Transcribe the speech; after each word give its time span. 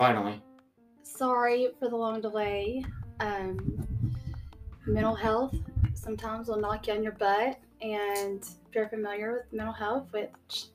Finally. 0.00 0.42
Sorry 1.02 1.68
for 1.78 1.90
the 1.90 1.94
long 1.96 2.22
delay. 2.22 2.82
Um, 3.20 3.78
mental 4.86 5.14
health 5.14 5.54
sometimes 5.92 6.48
will 6.48 6.58
knock 6.58 6.86
you 6.86 6.94
on 6.94 7.02
your 7.02 7.12
butt, 7.12 7.58
and 7.82 8.42
if 8.42 8.74
you're 8.74 8.88
familiar 8.88 9.32
with 9.34 9.52
mental 9.52 9.74
health, 9.74 10.06
which 10.12 10.68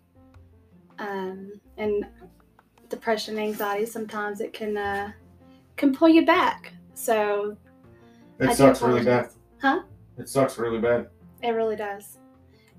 um, 0.99 1.59
and 1.79 2.05
depression, 2.89 3.39
anxiety, 3.39 3.87
sometimes 3.87 4.41
it 4.41 4.53
can 4.53 4.77
uh, 4.77 5.11
can 5.75 5.91
pull 5.91 6.07
you 6.07 6.23
back. 6.23 6.73
So 6.93 7.57
It 8.39 8.49
I 8.49 8.53
sucks 8.53 8.83
really 8.83 9.03
bad. 9.03 9.29
Huh? 9.59 9.81
It 10.19 10.29
sucks 10.29 10.59
really 10.59 10.79
bad. 10.79 11.07
it 11.41 11.49
really 11.49 11.75
does. 11.75 12.19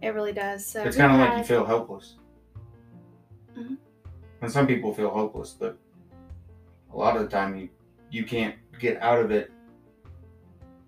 It 0.01 0.11
really 0.15 0.33
does. 0.33 0.65
So 0.65 0.85
It's 0.85 0.97
kind 0.97 1.11
of 1.13 1.19
like 1.19 1.39
you 1.39 1.45
feel 1.45 1.65
helpless. 1.65 2.15
Mhm. 3.59 3.79
And 4.43 4.53
some 4.53 4.69
people 4.69 4.95
feel 4.95 5.11
hopeless, 5.11 5.53
but 5.59 5.77
a 6.97 6.99
lot 6.99 7.15
of 7.15 7.23
the 7.23 7.29
time 7.29 7.55
you 7.55 7.69
you 8.11 8.25
can't 8.25 8.55
get 8.81 8.97
out 9.03 9.19
of 9.19 9.31
it 9.31 9.53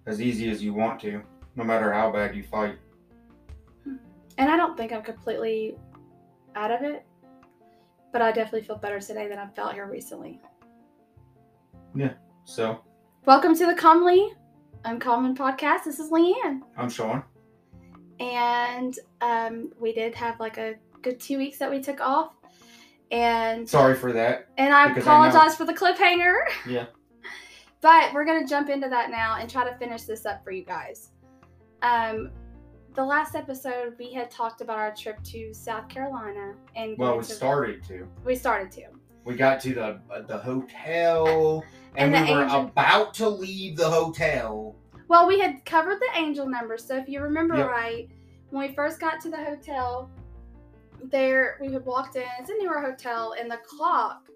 as 0.07 0.23
easy 0.23 0.49
as 0.49 0.63
you 0.63 0.73
want 0.73 0.99
to, 1.01 1.21
no 1.55 1.65
matter 1.65 1.93
how 1.93 2.11
bad 2.11 2.35
you 2.35 2.43
fight. 2.43 2.79
and 3.85 4.51
I 4.51 4.57
don't 4.57 4.75
think 4.75 4.91
I'm 4.91 5.03
completely 5.03 5.77
out 6.55 6.71
of 6.71 6.81
it, 6.83 7.05
but 8.11 8.23
I 8.23 8.33
definitely 8.33 8.63
feel 8.63 8.77
better 8.79 9.01
today 9.01 9.29
than 9.29 9.39
I've 9.39 9.55
felt 9.55 9.75
here 9.75 9.87
recently. 9.87 10.41
Yeah. 11.95 12.15
So 12.47 12.81
Welcome 13.27 13.55
to 13.57 13.67
the 13.67 13.75
Comely 13.75 14.33
Uncommon 14.87 15.37
podcast. 15.37 15.85
This 15.85 15.99
is 15.99 16.11
Leanne. 16.11 16.61
I'm 16.79 16.89
Sean. 16.89 17.23
and 18.19 18.99
um, 19.21 19.73
we 19.79 19.93
did 19.93 20.15
have 20.15 20.41
like 20.41 20.57
a 20.57 20.77
good 21.03 21.21
two 21.21 21.37
weeks 21.37 21.59
that 21.59 21.71
we 21.71 21.83
took 21.83 22.01
off 22.01 22.33
and 23.11 23.69
Sorry 23.69 23.95
for 23.95 24.13
that. 24.13 24.49
and 24.59 24.73
i 24.73 24.89
because 24.89 25.07
I 25.07 25.13
apologize 25.29 25.57
for 25.57 25.65
the 25.65 25.73
cliffhanger 25.75 26.37
Yeah. 26.67 26.87
but 27.81 28.13
we're 28.13 28.25
gonna 28.25 28.47
jump 28.47 28.69
into 28.69 28.89
that 28.89 29.11
now 29.11 29.37
and 29.41 29.49
try 29.51 29.69
to 29.69 29.77
finish 29.79 30.03
this 30.03 30.27
up 30.27 30.43
for 30.45 30.51
you 30.51 30.65
guys 30.65 31.11
um 31.83 32.31
the 32.95 33.05
last 33.05 33.35
episode 33.37 33.95
we 33.99 34.13
had 34.13 34.31
talked 34.31 34.61
about 34.61 34.77
our 34.79 34.95
trip 34.95 35.23
to 35.23 35.53
south 35.55 35.89
carolina 35.89 36.55
and 36.77 36.97
Well, 36.99 37.17
we 37.19 37.23
started 37.25 37.83
to. 37.85 38.07
we 38.25 38.35
started 38.35 38.71
to 38.73 38.87
We 39.25 39.37
got 39.37 39.61
to 39.61 39.75
the 39.75 40.01
uh, 40.13 40.23
the 40.23 40.39
hotel, 40.39 41.65
and, 41.97 42.15
And 42.15 42.25
we 42.27 42.31
the 42.33 42.37
were 42.39 42.43
angel- 42.45 42.61
about 42.67 43.15
to 43.15 43.29
leave 43.29 43.77
the 43.77 43.89
hotel. 43.89 44.75
well 45.09 45.27
we 45.29 45.39
had 45.39 45.65
covered 45.65 45.99
the 46.01 46.09
angel 46.19 46.49
number 46.49 46.77
so 46.77 46.97
if 46.97 47.09
you 47.09 47.21
remember 47.21 47.57
Yep. 47.57 47.69
right 47.71 48.09
when 48.51 48.69
we 48.69 48.75
first 48.75 48.99
got 48.99 49.21
to 49.21 49.31
the 49.31 49.37
hotel 49.37 50.11
there 51.05 51.59
we 51.61 51.73
had 51.73 51.85
walked 51.85 52.17
in 52.17 52.25
it's 52.41 52.51
a 52.51 52.55
newer 52.55 52.81
hotel 52.81 53.35
and 53.39 53.51
the 53.51 53.59
clock 53.67 54.29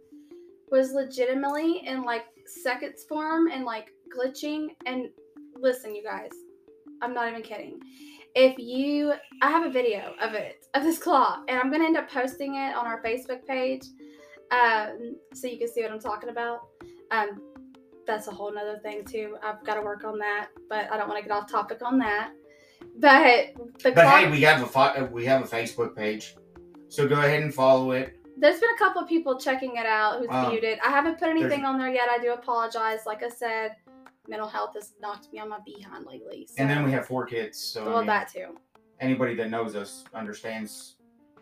was 0.71 0.93
legitimately 0.93 1.87
in 1.87 2.03
like 2.03 2.25
seconds 2.47 3.05
form 3.05 3.49
and 3.51 3.65
like 3.65 3.93
glitching. 4.17 4.69
And 4.87 5.11
listen 5.57 5.95
you 5.95 6.03
guys 6.03 6.31
i'm 7.03 7.15
not 7.15 7.29
even 7.29 7.43
kidding. 7.43 7.79
If 8.35 8.59
you 8.59 9.13
i 9.43 9.51
have 9.51 9.67
a 9.67 9.71
video 9.71 10.15
of 10.21 10.35
it 10.35 10.65
of 10.75 10.83
this 10.83 10.99
clock 10.99 11.45
and 11.49 11.59
i'm 11.59 11.71
gonna 11.71 11.85
end 11.85 11.97
up 11.97 12.11
posting 12.11 12.55
it 12.55 12.75
on 12.75 12.87
our 12.87 13.03
facebook 13.03 13.47
page 13.47 13.85
um, 14.51 15.17
so 15.35 15.47
you 15.47 15.59
can 15.59 15.69
see 15.69 15.83
what 15.83 15.93
i'm 15.93 16.01
talking 16.01 16.31
about. 16.31 16.61
Um, 17.11 17.41
that's 18.07 18.27
a 18.27 18.31
whole 18.31 18.53
nother 18.53 18.81
thing 18.83 19.05
too. 19.05 19.37
I've 19.45 19.65
got 19.65 19.75
to 19.75 19.83
work 19.83 20.05
on 20.05 20.19
that 20.19 20.49
but 20.69 20.91
i 20.91 20.97
don't 20.97 21.09
want 21.09 21.23
to 21.23 21.29
get 21.29 21.37
off 21.37 21.51
topic 21.51 21.83
on 21.83 21.99
that. 21.99 22.33
But 22.99 23.55
the 23.83 23.93
But 23.93 23.95
clock 23.95 24.21
hey, 24.21 24.31
we 24.31 24.41
have 24.43 24.63
a 24.63 25.05
we 25.05 25.25
have 25.27 25.43
a 25.43 25.47
Facebook 25.47 25.95
page, 25.95 26.35
so 26.93 27.09
go 27.09 27.15
ahead 27.15 27.43
and 27.43 27.55
follow 27.55 27.93
it. 27.93 28.19
There's 28.37 28.61
been 28.61 28.71
a 28.75 28.79
couple 28.79 29.01
of 29.01 29.09
people 29.09 29.39
checking 29.39 29.77
it 29.77 29.87
out 29.87 30.19
who's 30.19 30.29
Um, 30.31 30.51
viewed 30.51 30.65
it. 30.65 30.79
I 30.85 30.91
haven't 30.91 31.19
put 31.19 31.29
anything 31.29 31.65
on 31.65 31.79
there 31.79 31.91
yet. 31.91 32.09
I 32.11 32.19
do 32.19 32.33
apologize. 32.33 33.01
Like 33.07 33.23
I 33.23 33.31
said, 33.31 33.77
mental 34.29 34.49
health 34.49 34.75
has 34.75 34.93
knocked 35.01 35.33
me 35.33 35.39
on 35.39 35.49
my 35.49 35.59
behind 35.65 36.05
lately. 36.07 36.47
So. 36.47 36.55
And 36.59 36.69
then 36.71 36.85
we 36.85 36.93
have 36.93 37.07
four 37.07 37.25
kids, 37.25 37.59
so 37.59 37.85
I 37.85 37.89
well, 37.89 37.97
mean, 37.99 38.07
that 38.09 38.29
too. 38.29 38.59
anybody 39.01 39.35
that 39.37 39.49
knows 39.49 39.75
us 39.75 40.05
understands. 40.15 40.97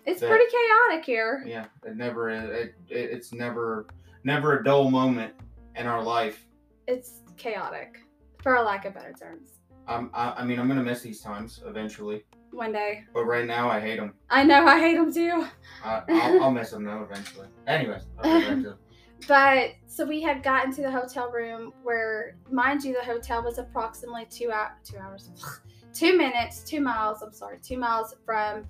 It's 0.07 0.21
that- 0.21 0.31
pretty 0.31 0.45
chaotic 0.51 1.05
here. 1.05 1.43
Yeah, 1.47 1.67
it 1.85 1.97
never 1.97 2.31
it, 2.31 2.75
it 2.89 3.11
it's 3.11 3.33
never 3.33 3.87
never 4.23 4.59
a 4.59 4.65
dull 4.65 4.89
moment 4.91 5.35
in 5.75 5.87
our 5.87 6.03
life. 6.03 6.47
It's 6.87 7.23
chaotic, 7.37 8.01
for 8.43 8.55
a 8.55 8.63
lack 8.63 8.85
of 8.85 8.95
better 8.95 9.13
terms. 9.13 9.61
I'm, 9.89 10.11
I, 10.15 10.33
I 10.39 10.45
mean, 10.45 10.59
I'm 10.61 10.69
gonna 10.69 10.83
miss 10.83 11.03
these 11.03 11.21
times 11.21 11.61
eventually, 11.67 12.25
One 12.53 12.73
day. 12.73 13.05
but 13.15 13.25
right 13.25 13.47
now 13.47 13.71
I 13.71 13.81
hate 13.81 13.97
them. 13.97 14.13
I 14.29 14.43
know 14.43 14.67
I 14.67 14.79
hate 14.81 14.97
them 14.97 15.13
too. 15.13 15.47
I, 15.85 16.03
I'll, 16.09 16.45
I'll 16.45 16.51
miss 16.51 16.71
them 16.71 16.85
though 16.85 17.07
eventually. 17.09 17.47
Anyways, 17.67 18.03
I'll 18.19 18.41
get 18.41 18.49
back 18.49 18.63
to 18.65 18.79
But 19.29 19.73
so 19.87 20.05
we 20.05 20.23
had 20.23 20.43
gotten 20.43 20.73
to 20.75 20.83
the 20.83 20.91
hotel 20.91 21.31
room 21.31 21.73
where, 21.83 22.37
mind 22.51 22.83
you, 22.83 22.95
the 22.95 23.05
hotel 23.05 23.43
was 23.43 23.59
approximately 23.59 24.27
two 24.31 24.51
out 24.51 24.83
two 24.85 24.97
hours, 24.99 25.31
two 25.93 26.17
minutes, 26.17 26.63
two 26.63 26.81
miles. 26.81 27.23
I'm 27.23 27.33
sorry, 27.33 27.59
two 27.63 27.79
miles 27.79 28.15
from 28.25 28.67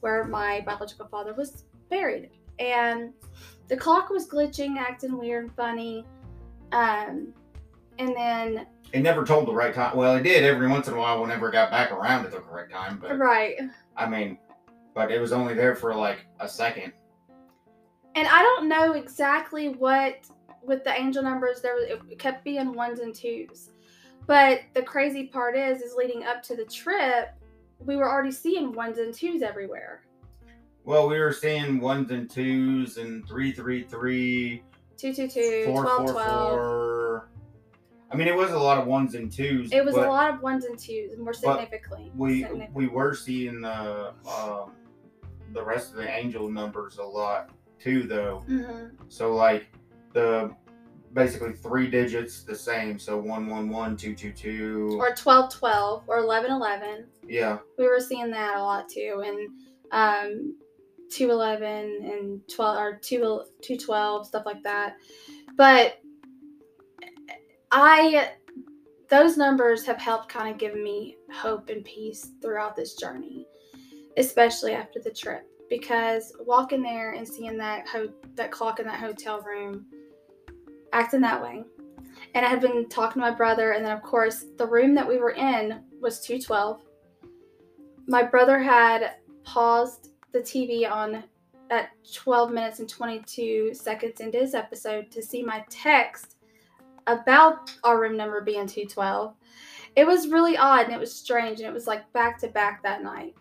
where 0.00 0.24
my 0.24 0.60
biological 0.60 1.08
father 1.08 1.32
was 1.34 1.64
buried, 1.88 2.30
and 2.58 3.12
the 3.68 3.76
clock 3.76 4.10
was 4.10 4.28
glitching, 4.28 4.76
acting 4.76 5.18
weird, 5.18 5.44
and 5.44 5.56
funny. 5.56 6.04
Um, 6.72 7.32
and 7.98 8.14
then 8.14 8.66
It 8.94 9.02
never 9.02 9.24
told 9.24 9.48
the 9.48 9.52
right 9.52 9.74
time. 9.74 9.96
Well, 9.96 10.14
it 10.14 10.22
did 10.22 10.44
every 10.44 10.68
once 10.68 10.86
in 10.86 10.94
a 10.94 10.96
while 10.96 11.20
whenever 11.20 11.48
it 11.48 11.52
got 11.52 11.68
back 11.68 11.90
around 11.90 12.26
at 12.26 12.30
the 12.30 12.38
correct 12.38 12.70
time, 12.70 12.98
but 13.00 13.18
right, 13.18 13.56
I 13.96 14.08
mean, 14.08 14.38
but 14.94 15.10
it 15.10 15.20
was 15.20 15.32
only 15.32 15.52
there 15.52 15.74
for 15.74 15.92
like 15.96 16.24
a 16.38 16.48
second. 16.48 16.92
and 18.14 18.28
I 18.28 18.40
don't 18.40 18.68
know 18.68 18.92
exactly 18.92 19.70
what 19.70 20.28
with 20.62 20.84
the 20.84 20.92
angel 20.92 21.24
numbers 21.24 21.60
there 21.60 21.74
was 21.74 21.86
it 22.08 22.18
kept 22.20 22.44
being 22.44 22.72
ones 22.72 23.00
and 23.00 23.12
twos. 23.12 23.70
But 24.28 24.60
the 24.74 24.82
crazy 24.82 25.24
part 25.26 25.56
is 25.56 25.82
is 25.82 25.94
leading 25.96 26.22
up 26.22 26.40
to 26.44 26.54
the 26.54 26.64
trip, 26.64 27.30
we 27.80 27.96
were 27.96 28.08
already 28.08 28.30
seeing 28.30 28.72
ones 28.72 28.98
and 28.98 29.12
twos 29.12 29.42
everywhere. 29.42 30.02
Well, 30.84 31.08
we 31.08 31.18
were 31.18 31.32
seeing 31.32 31.80
ones 31.80 32.12
and 32.12 32.30
twos 32.30 32.96
and 32.98 33.26
three, 33.26 33.50
three, 33.50 33.82
three, 33.82 34.62
222, 34.98 35.64
four, 35.72 35.82
12, 35.82 35.96
four, 35.96 36.12
12. 36.12 36.50
four. 36.50 37.03
I 38.14 38.16
mean, 38.16 38.28
it 38.28 38.36
was 38.36 38.52
a 38.52 38.58
lot 38.58 38.78
of 38.78 38.86
ones 38.86 39.14
and 39.14 39.30
twos. 39.30 39.72
It 39.72 39.84
was 39.84 39.96
a 39.96 40.00
lot 40.00 40.32
of 40.32 40.40
ones 40.40 40.64
and 40.64 40.78
twos, 40.78 41.18
more 41.18 41.32
significantly. 41.32 42.12
We 42.14 42.42
significant. 42.42 42.74
we 42.74 42.86
were 42.86 43.14
seeing 43.14 43.60
the 43.62 44.14
um, 44.28 44.72
the 45.52 45.62
rest 45.62 45.90
of 45.90 45.96
the 45.96 46.08
angel 46.08 46.48
numbers 46.48 46.98
a 46.98 47.02
lot 47.02 47.50
too, 47.80 48.04
though. 48.04 48.44
Mhm. 48.48 48.92
So 49.08 49.34
like 49.34 49.66
the 50.12 50.54
basically 51.12 51.54
three 51.54 51.88
digits 51.88 52.42
the 52.44 52.54
same. 52.54 52.98
So 52.98 53.18
one, 53.18 53.48
one, 53.48 53.68
one, 53.68 53.96
two, 53.96 54.14
two, 54.14 54.32
two. 54.32 54.96
Or 54.98 55.14
12, 55.14 55.52
12, 55.54 56.02
or 56.08 56.18
11, 56.18 56.50
11. 56.50 57.06
yeah. 57.26 57.58
We 57.78 57.86
were 57.86 58.00
seeing 58.00 58.30
that 58.30 58.56
a 58.56 58.62
lot 58.62 58.88
too. 58.88 59.22
And 59.24 59.48
um, 59.92 60.56
211 61.10 62.00
and 62.02 62.40
12, 62.48 62.78
or 62.78 62.98
2, 63.00 63.18
212, 63.62 64.26
stuff 64.26 64.44
like 64.46 64.62
that. 64.64 64.96
But 65.56 66.00
I, 67.76 68.30
those 69.10 69.36
numbers 69.36 69.84
have 69.84 69.98
helped 69.98 70.28
kind 70.28 70.48
of 70.48 70.58
give 70.58 70.76
me 70.76 71.16
hope 71.32 71.70
and 71.70 71.84
peace 71.84 72.30
throughout 72.40 72.76
this 72.76 72.94
journey, 72.94 73.48
especially 74.16 74.74
after 74.74 75.00
the 75.00 75.10
trip. 75.10 75.44
Because 75.68 76.32
walking 76.46 76.82
there 76.82 77.14
and 77.14 77.26
seeing 77.26 77.58
that 77.58 77.88
ho- 77.88 78.12
that 78.36 78.52
clock 78.52 78.78
in 78.78 78.86
that 78.86 79.00
hotel 79.00 79.40
room 79.40 79.86
acting 80.92 81.22
that 81.22 81.42
way, 81.42 81.64
and 82.34 82.46
I 82.46 82.48
had 82.48 82.60
been 82.60 82.88
talking 82.88 83.20
to 83.20 83.28
my 83.28 83.34
brother, 83.34 83.72
and 83.72 83.84
then 83.84 83.96
of 83.96 84.02
course 84.02 84.44
the 84.56 84.66
room 84.66 84.94
that 84.94 85.08
we 85.08 85.18
were 85.18 85.32
in 85.32 85.82
was 86.00 86.20
two 86.20 86.40
twelve. 86.40 86.82
My 88.06 88.22
brother 88.22 88.58
had 88.58 89.14
paused 89.42 90.10
the 90.32 90.40
TV 90.40 90.88
on 90.88 91.24
at 91.70 91.90
twelve 92.12 92.52
minutes 92.52 92.78
and 92.78 92.88
twenty 92.88 93.20
two 93.26 93.74
seconds 93.74 94.20
into 94.20 94.38
his 94.38 94.54
episode 94.54 95.10
to 95.10 95.22
see 95.22 95.42
my 95.42 95.64
text 95.70 96.33
about 97.06 97.70
our 97.84 98.00
room 98.00 98.16
number 98.16 98.40
being 98.40 98.66
212. 98.66 99.34
It 99.96 100.06
was 100.06 100.28
really 100.28 100.56
odd 100.56 100.86
and 100.86 100.92
it 100.92 101.00
was 101.00 101.14
strange 101.14 101.60
and 101.60 101.68
it 101.68 101.72
was 101.72 101.86
like 101.86 102.10
back 102.12 102.38
to 102.40 102.48
back 102.48 102.82
that 102.82 103.02
night. 103.02 103.34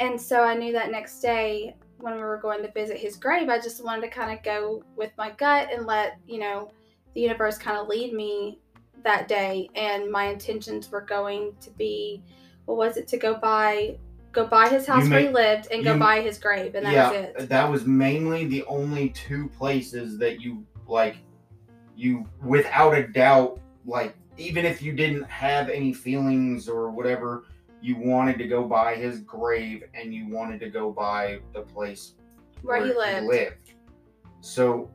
And 0.00 0.20
so 0.20 0.42
I 0.42 0.54
knew 0.54 0.72
that 0.72 0.90
next 0.90 1.20
day 1.20 1.74
when 1.98 2.14
we 2.14 2.20
were 2.20 2.36
going 2.36 2.62
to 2.62 2.70
visit 2.72 2.98
his 2.98 3.16
grave, 3.16 3.48
I 3.48 3.58
just 3.58 3.82
wanted 3.82 4.02
to 4.02 4.08
kind 4.08 4.36
of 4.36 4.44
go 4.44 4.82
with 4.96 5.10
my 5.16 5.30
gut 5.30 5.68
and 5.72 5.86
let, 5.86 6.18
you 6.26 6.38
know, 6.38 6.70
the 7.14 7.22
universe 7.22 7.56
kind 7.56 7.78
of 7.78 7.88
lead 7.88 8.12
me 8.12 8.60
that 9.02 9.26
day. 9.28 9.70
And 9.74 10.10
my 10.10 10.24
intentions 10.26 10.90
were 10.90 11.00
going 11.00 11.54
to 11.62 11.70
be, 11.70 12.22
what 12.66 12.76
was 12.76 12.98
it, 12.98 13.08
to 13.08 13.16
go 13.16 13.34
by 13.36 13.96
go 14.32 14.46
by 14.46 14.68
his 14.68 14.86
house 14.86 15.04
You 15.06 15.10
where 15.12 15.20
he 15.20 15.28
lived 15.30 15.68
and 15.72 15.82
go 15.82 15.94
you- 15.94 15.98
by 15.98 16.20
his 16.20 16.36
grave 16.36 16.74
and 16.74 16.84
that 16.84 16.92
yeah, 16.92 17.10
was 17.10 17.18
it. 17.44 17.48
that 17.48 17.70
was 17.70 17.86
mainly 17.86 18.44
the 18.44 18.64
only 18.64 19.08
two 19.10 19.48
places 19.56 20.18
that 20.18 20.42
you 20.42 20.62
like 20.86 21.16
you 21.96 22.24
without 22.44 22.94
a 22.96 23.06
doubt 23.08 23.58
like 23.86 24.14
even 24.36 24.64
if 24.66 24.82
you 24.82 24.92
didn't 24.92 25.24
have 25.24 25.68
any 25.70 25.92
feelings 25.92 26.68
or 26.68 26.90
whatever 26.90 27.44
you 27.80 27.96
wanted 27.96 28.36
to 28.38 28.46
go 28.46 28.64
by 28.64 28.94
his 28.94 29.20
grave 29.20 29.84
and 29.94 30.12
you 30.14 30.28
wanted 30.28 30.60
to 30.60 30.68
go 30.68 30.90
by 30.90 31.38
the 31.54 31.60
place 31.62 32.14
Where 32.62 32.84
he 32.84 32.92
lived. 32.92 33.26
lived. 33.26 33.72
So 34.40 34.90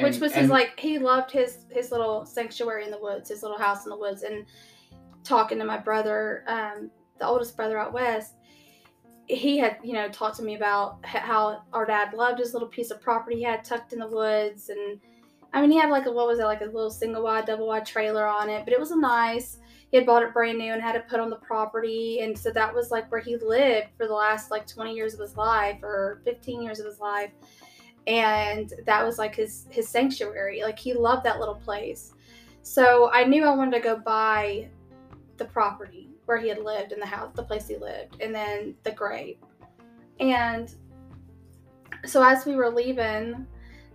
which 0.00 0.14
And- 0.14 0.20
was 0.20 0.32
his 0.34 0.50
like 0.50 0.78
he 0.78 0.98
loved 0.98 1.30
his 1.30 1.64
his 1.70 1.90
little 1.90 2.24
sanctuary 2.26 2.84
in 2.84 2.90
the 2.90 2.98
woods, 3.00 3.30
his 3.30 3.42
little 3.42 3.58
house 3.58 3.84
in 3.84 3.90
the 3.90 3.96
woods, 3.98 4.22
and 4.22 4.44
talking 5.24 5.58
to 5.58 5.64
my 5.64 5.78
brother, 5.78 6.44
um, 6.46 6.90
the 7.18 7.26
oldest 7.26 7.56
brother 7.56 7.78
out 7.78 7.92
west. 7.92 8.34
He 9.28 9.58
had, 9.58 9.78
you 9.82 9.92
know, 9.94 10.08
talked 10.08 10.36
to 10.36 10.42
me 10.42 10.54
about 10.54 11.04
how 11.04 11.62
our 11.72 11.84
dad 11.84 12.12
loved 12.14 12.38
his 12.38 12.52
little 12.52 12.68
piece 12.68 12.90
of 12.92 13.00
property 13.00 13.36
he 13.36 13.42
had 13.42 13.64
tucked 13.64 13.92
in 13.92 13.98
the 13.98 14.06
woods, 14.06 14.68
and 14.68 15.00
I 15.56 15.60
mean, 15.62 15.70
he 15.70 15.78
had 15.78 15.90
like 15.90 16.06
a 16.06 16.12
what 16.12 16.26
was 16.26 16.38
it, 16.38 16.44
like 16.44 16.60
a 16.60 16.66
little 16.66 16.90
single 16.90 17.22
wide, 17.22 17.46
double 17.46 17.66
wide 17.66 17.86
trailer 17.86 18.26
on 18.26 18.50
it, 18.50 18.64
but 18.64 18.74
it 18.74 18.78
was 18.78 18.90
a 18.90 18.98
nice. 18.98 19.58
He 19.90 19.96
had 19.96 20.04
bought 20.04 20.22
it 20.22 20.34
brand 20.34 20.58
new 20.58 20.72
and 20.72 20.82
had 20.82 20.96
it 20.96 21.08
put 21.08 21.18
on 21.18 21.30
the 21.30 21.36
property, 21.36 22.20
and 22.20 22.38
so 22.38 22.50
that 22.50 22.74
was 22.74 22.90
like 22.90 23.10
where 23.10 23.20
he 23.20 23.36
lived 23.36 23.88
for 23.96 24.06
the 24.06 24.12
last 24.12 24.50
like 24.50 24.66
twenty 24.66 24.94
years 24.94 25.14
of 25.14 25.20
his 25.20 25.36
life 25.36 25.78
or 25.82 26.20
fifteen 26.24 26.60
years 26.60 26.78
of 26.78 26.86
his 26.86 27.00
life 27.00 27.30
and 28.06 28.72
that 28.84 29.04
was 29.04 29.18
like 29.18 29.34
his 29.34 29.66
his 29.70 29.88
sanctuary 29.88 30.62
like 30.62 30.78
he 30.78 30.92
loved 30.92 31.24
that 31.24 31.40
little 31.40 31.56
place 31.56 32.12
so 32.62 33.10
i 33.12 33.24
knew 33.24 33.44
i 33.44 33.54
wanted 33.54 33.72
to 33.72 33.80
go 33.80 33.96
buy 33.96 34.68
the 35.38 35.44
property 35.44 36.10
where 36.26 36.38
he 36.38 36.48
had 36.48 36.62
lived 36.62 36.92
in 36.92 37.00
the 37.00 37.06
house 37.06 37.30
the 37.34 37.42
place 37.42 37.66
he 37.66 37.76
lived 37.76 38.20
and 38.20 38.34
then 38.34 38.74
the 38.84 38.92
grave 38.92 39.38
and 40.20 40.76
so 42.04 42.22
as 42.22 42.46
we 42.46 42.54
were 42.54 42.70
leaving 42.70 43.46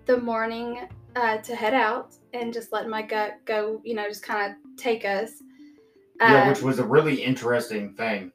the 0.06 0.18
morning 0.18 0.88
uh, 1.16 1.38
to 1.38 1.56
head 1.56 1.74
out 1.74 2.16
and 2.34 2.54
just 2.54 2.72
let 2.72 2.88
my 2.88 3.02
gut 3.02 3.34
go 3.46 3.82
you 3.84 3.94
know 3.94 4.08
just 4.08 4.24
kind 4.24 4.52
of 4.52 4.58
take 4.78 5.06
us 5.06 5.42
yeah, 6.22 6.44
uh, 6.44 6.50
which 6.50 6.62
was 6.62 6.80
a 6.80 6.86
really 6.86 7.16
interesting 7.16 7.94
thing 7.94 8.32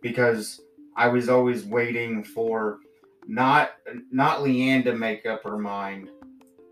because 0.00 0.60
I 0.96 1.08
was 1.08 1.28
always 1.28 1.64
waiting 1.64 2.24
for 2.24 2.78
not 3.26 3.72
not 4.10 4.40
Leanne 4.40 4.82
to 4.84 4.94
make 4.94 5.26
up 5.26 5.44
her 5.44 5.58
mind, 5.58 6.08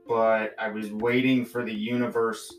but 0.08 0.54
I 0.58 0.68
was 0.68 0.90
waiting 0.92 1.44
for 1.44 1.64
the 1.64 1.74
universe 1.74 2.52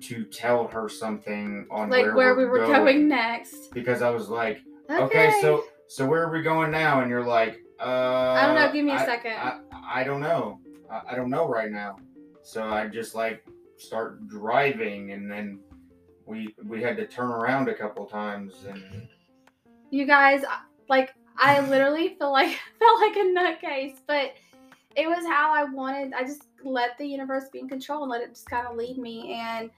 to 0.00 0.24
tell 0.24 0.66
her 0.68 0.88
something 0.88 1.66
on 1.70 1.90
like 1.90 2.06
where, 2.06 2.14
where 2.14 2.34
we're 2.34 2.50
we 2.52 2.60
were 2.60 2.66
going, 2.66 3.08
next 3.08 3.72
because 3.72 4.00
I 4.00 4.10
was 4.10 4.28
like, 4.28 4.60
okay. 4.90 5.38
so 5.40 5.64
so 5.88 6.06
where 6.06 6.22
are 6.24 6.32
we 6.32 6.42
going 6.42 6.70
now? 6.70 7.00
And 7.02 7.10
you're 7.10 7.26
like, 7.26 7.60
uh, 7.80 7.84
i 7.84 8.46
don't 8.46 8.54
know 8.54 8.72
give 8.72 8.84
me 8.84 8.92
a 8.92 8.96
I- 8.96 9.04
second 9.04 9.32
I, 9.32 9.60
I 10.00 10.04
don't 10.04 10.20
know. 10.20 10.60
I, 10.90 11.02
I 11.10 11.14
don't 11.14 11.30
know 11.30 11.46
right 11.46 11.70
now. 11.70 11.96
So 12.48 12.64
I 12.64 12.86
just 12.86 13.14
like 13.14 13.46
start 13.76 14.26
driving, 14.26 15.12
and 15.12 15.30
then 15.30 15.60
we 16.24 16.54
we 16.64 16.82
had 16.82 16.96
to 16.96 17.06
turn 17.06 17.28
around 17.30 17.68
a 17.68 17.74
couple 17.74 18.06
times, 18.06 18.64
and 18.66 19.06
you 19.90 20.06
guys 20.06 20.44
uh, 20.44 20.56
like 20.88 21.14
i 21.36 21.60
literally 21.68 22.16
feel 22.18 22.32
like 22.32 22.48
felt 22.78 23.00
like 23.00 23.16
a 23.16 23.20
nutcase 23.20 23.96
but 24.06 24.34
it 24.96 25.06
was 25.06 25.24
how 25.26 25.54
i 25.54 25.64
wanted 25.64 26.12
i 26.14 26.22
just 26.22 26.42
let 26.64 26.98
the 26.98 27.06
universe 27.06 27.44
be 27.52 27.58
in 27.58 27.68
control 27.68 28.02
and 28.02 28.10
let 28.10 28.20
it 28.20 28.30
just 28.30 28.48
kind 28.50 28.66
of 28.66 28.76
lead 28.76 28.98
me 28.98 29.32
and 29.40 29.70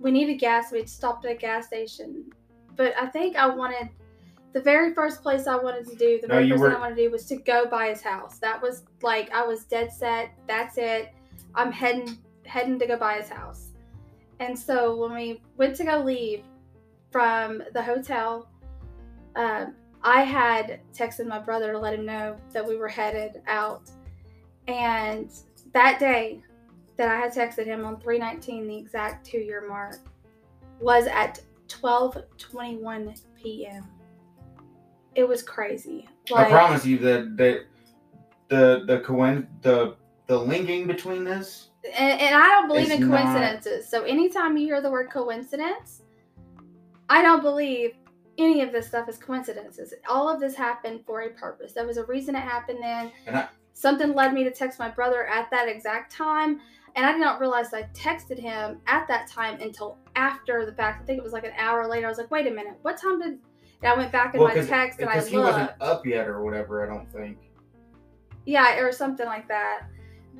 we 0.00 0.10
needed 0.10 0.34
gas 0.38 0.72
we 0.72 0.84
stopped 0.86 1.24
at 1.24 1.32
a 1.32 1.34
gas 1.34 1.66
station. 1.66 2.24
But 2.76 2.94
i 3.00 3.06
think 3.06 3.36
i 3.36 3.46
wanted 3.46 3.90
the 4.52 4.60
very 4.60 4.94
first 4.94 5.22
place 5.22 5.46
i 5.46 5.56
wanted 5.56 5.86
to 5.88 5.96
do 5.96 6.18
the 6.20 6.28
No, 6.28 6.34
very 6.36 6.48
first 6.50 6.60
were- 6.60 6.68
thing 6.70 6.76
i 6.78 6.80
wanted 6.80 6.96
to 6.96 7.04
do 7.04 7.10
was 7.10 7.26
to 7.26 7.36
go 7.36 7.66
by 7.66 7.88
his 7.90 8.02
house. 8.02 8.38
That 8.38 8.60
was 8.62 8.84
like 9.02 9.30
i 9.32 9.44
was 9.44 9.64
dead 9.64 9.92
set 9.92 10.30
that's 10.48 10.78
it 10.78 11.12
i'm 11.54 11.72
heading 11.72 12.18
heading 12.44 12.78
to 12.78 12.86
go 12.86 12.96
by 12.96 13.14
his 13.14 13.28
house 13.28 13.68
and 14.40 14.58
so 14.58 14.96
when 14.96 15.14
we 15.14 15.40
went 15.56 15.74
to 15.76 15.84
go 15.84 15.98
leave 15.98 16.42
from 17.10 17.62
the 17.74 17.82
hotel 17.82 18.48
um, 19.36 19.74
I 20.04 20.22
had 20.22 20.80
texted 20.92 21.26
my 21.26 21.38
brother 21.38 21.72
to 21.72 21.78
let 21.78 21.94
him 21.94 22.04
know 22.04 22.36
that 22.52 22.66
we 22.66 22.76
were 22.76 22.88
headed 22.88 23.42
out. 23.46 23.90
And 24.66 25.30
that 25.72 25.98
day 25.98 26.42
that 26.96 27.08
I 27.08 27.16
had 27.16 27.32
texted 27.32 27.66
him 27.66 27.84
on 27.84 28.00
319, 28.00 28.66
the 28.66 28.76
exact 28.76 29.26
two 29.26 29.38
year 29.38 29.64
mark, 29.68 29.98
was 30.80 31.06
at 31.06 31.40
12:21 31.68 33.20
p.m. 33.40 33.86
It 35.14 35.28
was 35.28 35.42
crazy. 35.42 36.08
I 36.34 36.44
promise 36.44 36.84
you 36.84 36.98
that 36.98 37.36
the 37.36 37.64
the 38.48 38.84
the 38.86 39.00
coin 39.00 39.46
the 39.62 39.96
the 40.26 40.38
linking 40.38 40.86
between 40.86 41.24
this 41.24 41.68
and, 41.84 42.20
and 42.20 42.34
I 42.34 42.46
don't 42.48 42.68
believe 42.68 42.90
in 42.90 43.08
not- 43.08 43.22
coincidences. 43.22 43.88
So 43.88 44.04
anytime 44.04 44.56
you 44.56 44.66
hear 44.66 44.80
the 44.80 44.90
word 44.90 45.10
coincidence, 45.10 46.02
I 47.08 47.22
don't 47.22 47.42
believe 47.42 47.92
any 48.38 48.62
of 48.62 48.72
this 48.72 48.86
stuff 48.86 49.08
is 49.08 49.18
coincidences. 49.18 49.92
All 50.08 50.28
of 50.28 50.40
this 50.40 50.54
happened 50.54 51.00
for 51.04 51.22
a 51.22 51.30
purpose. 51.30 51.72
There 51.72 51.86
was 51.86 51.96
a 51.96 52.04
reason 52.06 52.34
it 52.36 52.40
happened 52.40 52.78
then. 52.82 53.12
And 53.26 53.36
I- 53.36 53.48
Something 53.74 54.14
led 54.14 54.32
me 54.34 54.44
to 54.44 54.50
text 54.50 54.78
my 54.78 54.88
brother 54.90 55.26
at 55.26 55.50
that 55.50 55.66
exact 55.66 56.12
time. 56.12 56.60
And 56.94 57.06
I 57.06 57.12
did 57.12 57.20
not 57.20 57.40
realize 57.40 57.72
I 57.72 57.84
texted 57.94 58.38
him 58.38 58.78
at 58.86 59.08
that 59.08 59.26
time 59.26 59.58
until 59.60 59.96
after 60.14 60.66
the 60.66 60.72
fact. 60.72 61.02
I 61.02 61.06
think 61.06 61.18
it 61.18 61.24
was 61.24 61.32
like 61.32 61.44
an 61.44 61.52
hour 61.56 61.88
later. 61.88 62.06
I 62.06 62.10
was 62.10 62.18
like, 62.18 62.30
wait 62.30 62.46
a 62.46 62.50
minute, 62.50 62.74
what 62.82 63.00
time 63.00 63.18
did. 63.18 63.38
And 63.82 63.92
I 63.92 63.96
went 63.96 64.12
back 64.12 64.34
in 64.34 64.40
well 64.40 64.54
my 64.54 64.62
text 64.62 65.00
and 65.00 65.08
I 65.08 65.14
looked. 65.16 65.26
Because 65.26 65.28
he 65.28 65.38
wasn't 65.38 65.70
up 65.80 66.06
yet 66.06 66.28
or 66.28 66.42
whatever. 66.44 66.84
I 66.84 66.94
don't 66.94 67.10
think. 67.10 67.38
Yeah, 68.44 68.78
or 68.78 68.92
something 68.92 69.26
like 69.26 69.48
that. 69.48 69.86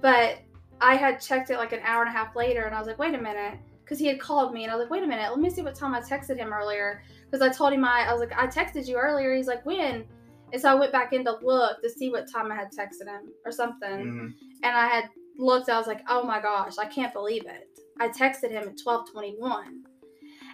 But 0.00 0.38
I 0.80 0.96
had 0.96 1.20
checked 1.20 1.50
it 1.50 1.58
like 1.58 1.72
an 1.72 1.80
hour 1.84 2.02
and 2.02 2.08
a 2.08 2.12
half 2.16 2.34
later, 2.34 2.62
and 2.62 2.74
I 2.74 2.78
was 2.78 2.88
like, 2.88 2.98
wait 2.98 3.14
a 3.14 3.20
minute, 3.20 3.58
because 3.84 3.98
he 3.98 4.06
had 4.06 4.18
called 4.20 4.52
me, 4.52 4.64
and 4.64 4.72
I 4.72 4.76
was 4.76 4.84
like, 4.84 4.90
wait 4.90 5.02
a 5.02 5.06
minute, 5.06 5.30
let 5.30 5.38
me 5.38 5.50
see 5.50 5.62
what 5.62 5.74
time 5.76 5.94
I 5.94 6.00
texted 6.00 6.36
him 6.38 6.52
earlier, 6.52 7.02
because 7.24 7.40
I 7.40 7.52
told 7.52 7.72
him 7.72 7.84
I, 7.84 8.06
I 8.08 8.12
was 8.12 8.20
like, 8.20 8.36
I 8.36 8.46
texted 8.46 8.88
you 8.88 8.96
earlier. 8.96 9.34
He's 9.34 9.46
like, 9.46 9.64
when? 9.64 10.04
And 10.52 10.60
so 10.60 10.70
I 10.70 10.74
went 10.74 10.92
back 10.92 11.12
in 11.12 11.24
to 11.24 11.38
look 11.42 11.80
to 11.82 11.88
see 11.88 12.10
what 12.10 12.30
time 12.30 12.50
I 12.50 12.56
had 12.56 12.68
texted 12.72 13.06
him 13.06 13.32
or 13.46 13.52
something, 13.52 13.90
Mhm. 13.90 14.34
and 14.64 14.76
I 14.76 14.86
had 14.88 15.08
looked. 15.38 15.68
I 15.68 15.78
was 15.78 15.86
like, 15.86 16.02
oh 16.08 16.24
my 16.24 16.40
gosh, 16.40 16.78
I 16.78 16.86
can't 16.86 17.12
believe 17.12 17.46
it. 17.46 17.68
I 18.00 18.08
texted 18.08 18.50
him 18.50 18.68
at 18.68 18.76
twelve 18.82 19.10
twenty 19.10 19.36
one, 19.38 19.84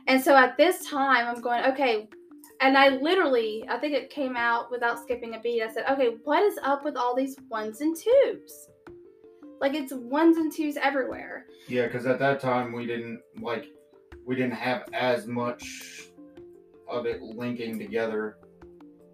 and 0.06 0.22
so 0.22 0.36
at 0.36 0.56
this 0.56 0.86
time, 0.86 1.26
I'm 1.26 1.40
going, 1.40 1.64
okay. 1.64 2.08
And 2.60 2.76
I 2.76 2.88
literally, 2.88 3.64
I 3.68 3.78
think 3.78 3.94
it 3.94 4.10
came 4.10 4.36
out 4.36 4.68
without 4.68 4.98
skipping 4.98 5.36
a 5.36 5.40
beat. 5.40 5.62
I 5.62 5.72
said, 5.72 5.84
okay, 5.90 6.16
what 6.24 6.42
is 6.42 6.58
up 6.64 6.84
with 6.84 6.96
all 6.96 7.14
these 7.14 7.36
ones 7.48 7.80
and 7.80 7.96
twos? 7.96 8.68
Like 9.60 9.74
it's 9.74 9.92
ones 9.92 10.36
and 10.36 10.52
twos 10.52 10.76
everywhere. 10.76 11.46
Yeah, 11.66 11.86
because 11.86 12.06
at 12.06 12.18
that 12.20 12.40
time 12.40 12.72
we 12.72 12.86
didn't 12.86 13.20
like 13.40 13.66
we 14.26 14.36
didn't 14.36 14.54
have 14.54 14.84
as 14.92 15.26
much 15.26 16.08
of 16.86 17.06
it 17.06 17.22
linking 17.22 17.78
together. 17.78 18.38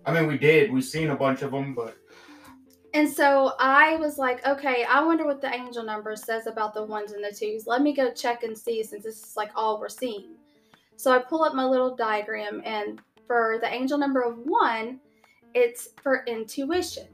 I 0.07 0.13
mean, 0.13 0.27
we 0.27 0.37
did. 0.37 0.73
We've 0.73 0.85
seen 0.85 1.11
a 1.11 1.17
bunch 1.17 1.43
of 1.43 1.51
them, 1.51 1.75
but 1.75 1.97
And 2.93 3.09
so 3.09 3.53
I 3.59 3.97
was 3.97 4.19
like, 4.19 4.47
okay, 4.47 4.85
I 4.85 5.03
wonder 5.05 5.25
what 5.25 5.41
the 5.41 5.53
angel 5.53 5.83
number 5.83 6.15
says 6.15 6.47
about 6.47 6.75
the 6.75 6.85
ones 6.85 7.13
and 7.13 7.25
the 7.25 7.35
twos. 7.35 7.67
Let 7.67 7.83
me 7.83 7.95
go 7.95 8.13
check 8.13 8.43
and 8.43 8.57
see 8.57 8.83
since 8.83 9.05
this 9.05 9.23
is 9.23 9.37
like 9.37 9.51
all 9.57 9.81
we're 9.81 9.89
seeing. 9.89 10.37
So 10.97 11.11
I 11.13 11.19
pull 11.19 11.43
up 11.43 11.55
my 11.55 11.65
little 11.65 11.97
diagram, 11.97 12.63
and 12.65 13.01
for 13.27 13.59
the 13.61 13.73
angel 13.73 13.99
number 13.99 14.23
of 14.23 14.39
one, 14.45 15.01
it's 15.55 15.89
for 16.03 16.25
intuition. 16.27 17.09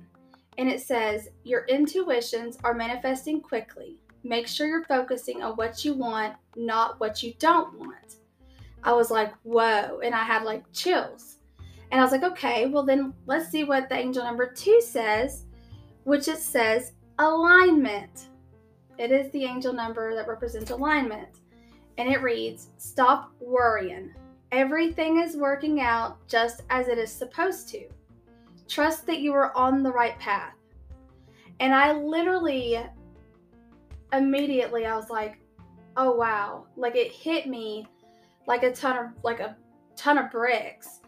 And 0.61 0.69
it 0.69 0.83
says, 0.83 1.31
Your 1.43 1.65
intuitions 1.65 2.59
are 2.65 2.75
manifesting 2.75 3.41
quickly. 3.41 3.97
Make 4.23 4.47
sure 4.47 4.69
you're 4.69 4.85
focusing 4.85 5.43
on 5.43 5.55
what 5.55 5.87
you 5.87 5.95
want, 5.95 6.35
not 6.55 7.01
what 7.01 7.23
you 7.23 7.33
don't 7.39 7.79
want. 7.79 8.17
I 8.85 8.93
was 8.93 9.11
like, 9.11 9.33
Whoa. 9.43 10.01
And 10.05 10.15
I 10.15 10.23
had 10.23 10.45
like 10.45 10.71
chills. 10.75 11.39
And 11.91 11.99
I 11.99 12.05
was 12.05 12.13
like, 12.13 12.25
Okay, 12.25 12.67
well, 12.67 12.85
then 12.85 13.15
let's 13.25 13.49
see 13.49 13.65
what 13.65 13.89
the 13.89 13.97
angel 13.97 14.23
number 14.23 14.53
two 14.53 14.83
says 14.83 15.47
which 16.05 16.29
it 16.29 16.39
says 16.39 16.93
alignment. 17.19 18.29
It 18.99 19.13
is 19.13 19.31
the 19.33 19.45
angel 19.45 19.73
number 19.73 20.15
that 20.15 20.29
represents 20.29 20.71
alignment. 20.71 21.29
And 21.97 22.07
it 22.07 22.23
reads 22.23 22.69
Stop 22.77 23.33
worrying. 23.41 24.13
Everything 24.53 25.21
is 25.21 25.37
working 25.39 25.81
out 25.81 26.27
just 26.29 26.65
as 26.69 26.89
it 26.89 26.99
is 26.99 27.11
supposed 27.11 27.69
to. 27.71 27.89
Trust 28.71 29.05
that 29.07 29.19
you 29.19 29.35
are 29.35 29.55
on 29.57 29.83
the 29.83 29.91
right 29.91 30.17
path. 30.21 30.55
And 31.59 31.75
I 31.75 31.93
literally, 31.93 32.79
immediately, 34.13 34.87
I 34.87 34.95
was 34.95 35.11
like, 35.11 35.41
oh 35.97 36.13
wow. 36.13 36.67
Like 36.77 36.95
it 36.95 37.11
hit 37.11 37.49
me 37.49 37.87
like 38.47 38.63
a 38.63 38.73
ton 38.73 38.97
of, 38.97 39.11
like 39.25 39.41
a 39.41 39.57
ton 39.97 40.19
of 40.19 40.31
bricks. 40.31 41.01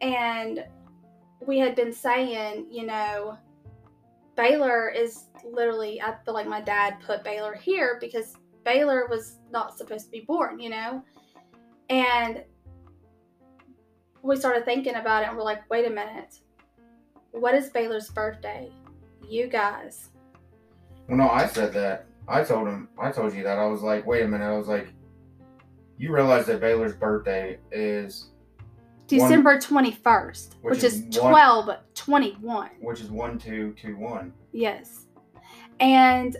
And 0.00 0.64
we 1.46 1.58
had 1.58 1.76
been 1.76 1.92
saying, 1.92 2.68
you 2.70 2.86
know, 2.86 3.36
Baylor 4.34 4.88
is 4.88 5.24
literally, 5.44 6.00
I 6.00 6.14
feel 6.24 6.32
like 6.32 6.48
my 6.48 6.62
dad 6.62 6.96
put 7.04 7.22
Baylor 7.22 7.54
here 7.54 7.98
because 8.00 8.34
Baylor 8.64 9.06
was 9.08 9.36
not 9.50 9.76
supposed 9.76 10.06
to 10.06 10.10
be 10.10 10.20
born, 10.20 10.58
you 10.58 10.70
know? 10.70 11.04
And 11.90 12.44
we 14.22 14.36
started 14.36 14.64
thinking 14.64 14.94
about 14.94 15.22
it 15.22 15.28
and 15.28 15.36
we're 15.36 15.44
like, 15.44 15.68
wait 15.68 15.86
a 15.86 15.90
minute. 15.90 16.40
What 17.32 17.54
is 17.54 17.70
Baylor's 17.70 18.10
birthday? 18.10 18.70
You 19.28 19.46
guys. 19.46 20.08
well, 21.08 21.18
no, 21.18 21.28
I 21.30 21.46
said 21.46 21.72
that. 21.74 22.06
I 22.28 22.42
told 22.44 22.68
him. 22.68 22.88
I 22.98 23.10
told 23.10 23.34
you 23.34 23.42
that. 23.44 23.58
I 23.58 23.66
was 23.66 23.82
like, 23.82 24.06
wait 24.06 24.22
a 24.22 24.28
minute. 24.28 24.44
I 24.44 24.56
was 24.56 24.68
like, 24.68 24.88
you 25.98 26.12
realize 26.12 26.46
that 26.46 26.60
Baylor's 26.60 26.94
birthday 26.94 27.58
is 27.70 28.30
December 29.06 29.58
21st, 29.58 30.54
Which 30.62 30.70
which, 30.76 30.84
is 30.84 31.02
is 31.02 31.18
one- 31.18 31.32
12 31.32 31.70
21. 31.94 32.70
which 32.80 33.00
is 33.00 33.10
one 33.10 33.38
two 33.38 33.74
two 33.80 33.96
one. 33.96 34.32
Yes. 34.52 35.06
And 35.80 36.36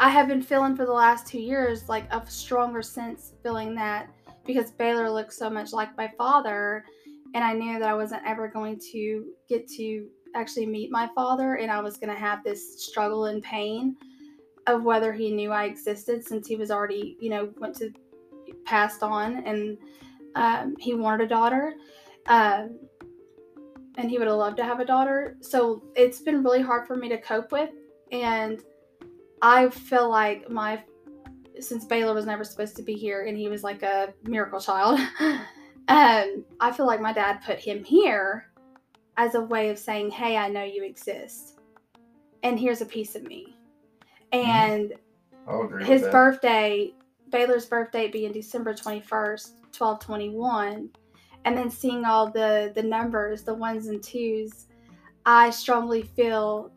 I 0.00 0.08
have 0.08 0.26
been 0.28 0.42
feeling 0.42 0.74
for 0.76 0.84
the 0.86 0.92
last 0.92 1.26
two 1.26 1.38
years 1.40 1.88
like 1.88 2.04
a 2.12 2.24
stronger 2.28 2.82
sense 2.82 3.34
feeling 3.42 3.74
that 3.76 4.10
because 4.44 4.72
Baylor 4.72 5.08
looks 5.10 5.36
so 5.38 5.48
much 5.48 5.72
like 5.72 5.96
my 5.96 6.10
father, 6.18 6.84
and 7.34 7.44
I 7.44 7.52
knew 7.52 7.78
that 7.78 7.88
I 7.88 7.94
wasn't 7.94 8.22
ever 8.26 8.48
going 8.48 8.78
to 8.92 9.26
get 9.48 9.68
to 9.72 10.06
actually 10.34 10.66
meet 10.66 10.90
my 10.90 11.08
father, 11.14 11.54
and 11.54 11.70
I 11.70 11.80
was 11.80 11.96
going 11.96 12.12
to 12.12 12.18
have 12.18 12.42
this 12.44 12.84
struggle 12.84 13.26
and 13.26 13.42
pain 13.42 13.96
of 14.66 14.84
whether 14.84 15.12
he 15.12 15.32
knew 15.32 15.50
I 15.50 15.64
existed 15.64 16.24
since 16.24 16.46
he 16.46 16.56
was 16.56 16.70
already, 16.70 17.16
you 17.20 17.30
know, 17.30 17.50
went 17.58 17.76
to 17.76 17.90
passed 18.64 19.02
on, 19.02 19.44
and 19.44 19.78
um, 20.34 20.76
he 20.78 20.94
wanted 20.94 21.26
a 21.26 21.28
daughter. 21.28 21.74
Um, 22.26 22.78
and 23.96 24.10
he 24.10 24.18
would 24.18 24.26
have 24.26 24.36
loved 24.36 24.56
to 24.56 24.64
have 24.64 24.80
a 24.80 24.84
daughter. 24.84 25.36
So 25.40 25.82
it's 25.94 26.20
been 26.20 26.42
really 26.42 26.62
hard 26.62 26.86
for 26.86 26.96
me 26.96 27.08
to 27.08 27.18
cope 27.18 27.52
with. 27.52 27.70
And 28.10 28.60
I 29.42 29.68
feel 29.68 30.08
like 30.08 30.48
my, 30.50 30.82
since 31.60 31.84
Baylor 31.84 32.14
was 32.14 32.26
never 32.26 32.44
supposed 32.44 32.76
to 32.76 32.82
be 32.82 32.94
here 32.94 33.26
and 33.26 33.36
he 33.36 33.48
was 33.48 33.62
like 33.62 33.82
a 33.82 34.14
miracle 34.24 34.60
child, 34.60 34.98
um, 35.92 36.44
I 36.58 36.72
feel 36.72 36.86
like 36.86 37.00
my 37.00 37.12
dad 37.12 37.42
put 37.44 37.58
him 37.58 37.84
here 37.84 38.50
as 39.18 39.34
a 39.34 39.40
way 39.42 39.68
of 39.68 39.78
saying, 39.78 40.10
hey, 40.10 40.38
I 40.38 40.48
know 40.48 40.64
you 40.64 40.84
exist. 40.84 41.60
And 42.42 42.58
here's 42.58 42.80
a 42.80 42.86
piece 42.86 43.14
of 43.14 43.24
me. 43.24 43.54
Mm-hmm. 44.32 44.48
And 44.48 45.84
his 45.86 46.02
birthday, 46.02 46.94
Baylor's 47.30 47.66
birthday 47.66 48.08
being 48.08 48.32
December 48.32 48.72
21st, 48.72 49.52
1221, 49.76 50.88
and 51.44 51.58
then 51.58 51.68
seeing 51.68 52.06
all 52.06 52.30
the 52.30 52.72
the 52.74 52.82
numbers, 52.82 53.42
the 53.42 53.52
ones 53.52 53.88
and 53.88 54.02
twos, 54.02 54.68
I 55.26 55.50
strongly 55.50 56.02
feel 56.02 56.70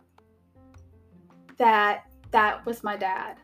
that 1.57 2.03
that 2.31 2.65
was 2.65 2.83
my 2.83 2.97
dad. 2.97 3.37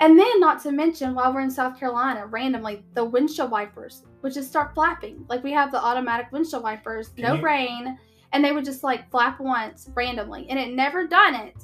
And 0.00 0.18
then, 0.18 0.40
not 0.40 0.62
to 0.62 0.72
mention, 0.72 1.14
while 1.14 1.34
we're 1.34 1.40
in 1.40 1.50
South 1.50 1.78
Carolina, 1.78 2.26
randomly 2.26 2.82
the 2.94 3.04
windshield 3.04 3.50
wipers 3.50 4.04
would 4.26 4.34
just 4.34 4.48
start 4.48 4.74
flapping. 4.74 5.24
Like 5.28 5.44
we 5.44 5.52
have 5.52 5.70
the 5.70 5.80
automatic 5.80 6.26
windshield 6.32 6.64
wipers, 6.64 7.10
Can 7.10 7.22
no 7.22 7.34
you- 7.34 7.42
rain, 7.42 7.96
and 8.32 8.44
they 8.44 8.50
would 8.50 8.64
just 8.64 8.82
like 8.82 9.08
flap 9.08 9.38
once 9.38 9.88
randomly, 9.94 10.46
and 10.50 10.58
it 10.58 10.74
never 10.74 11.06
done 11.06 11.36
it 11.36 11.54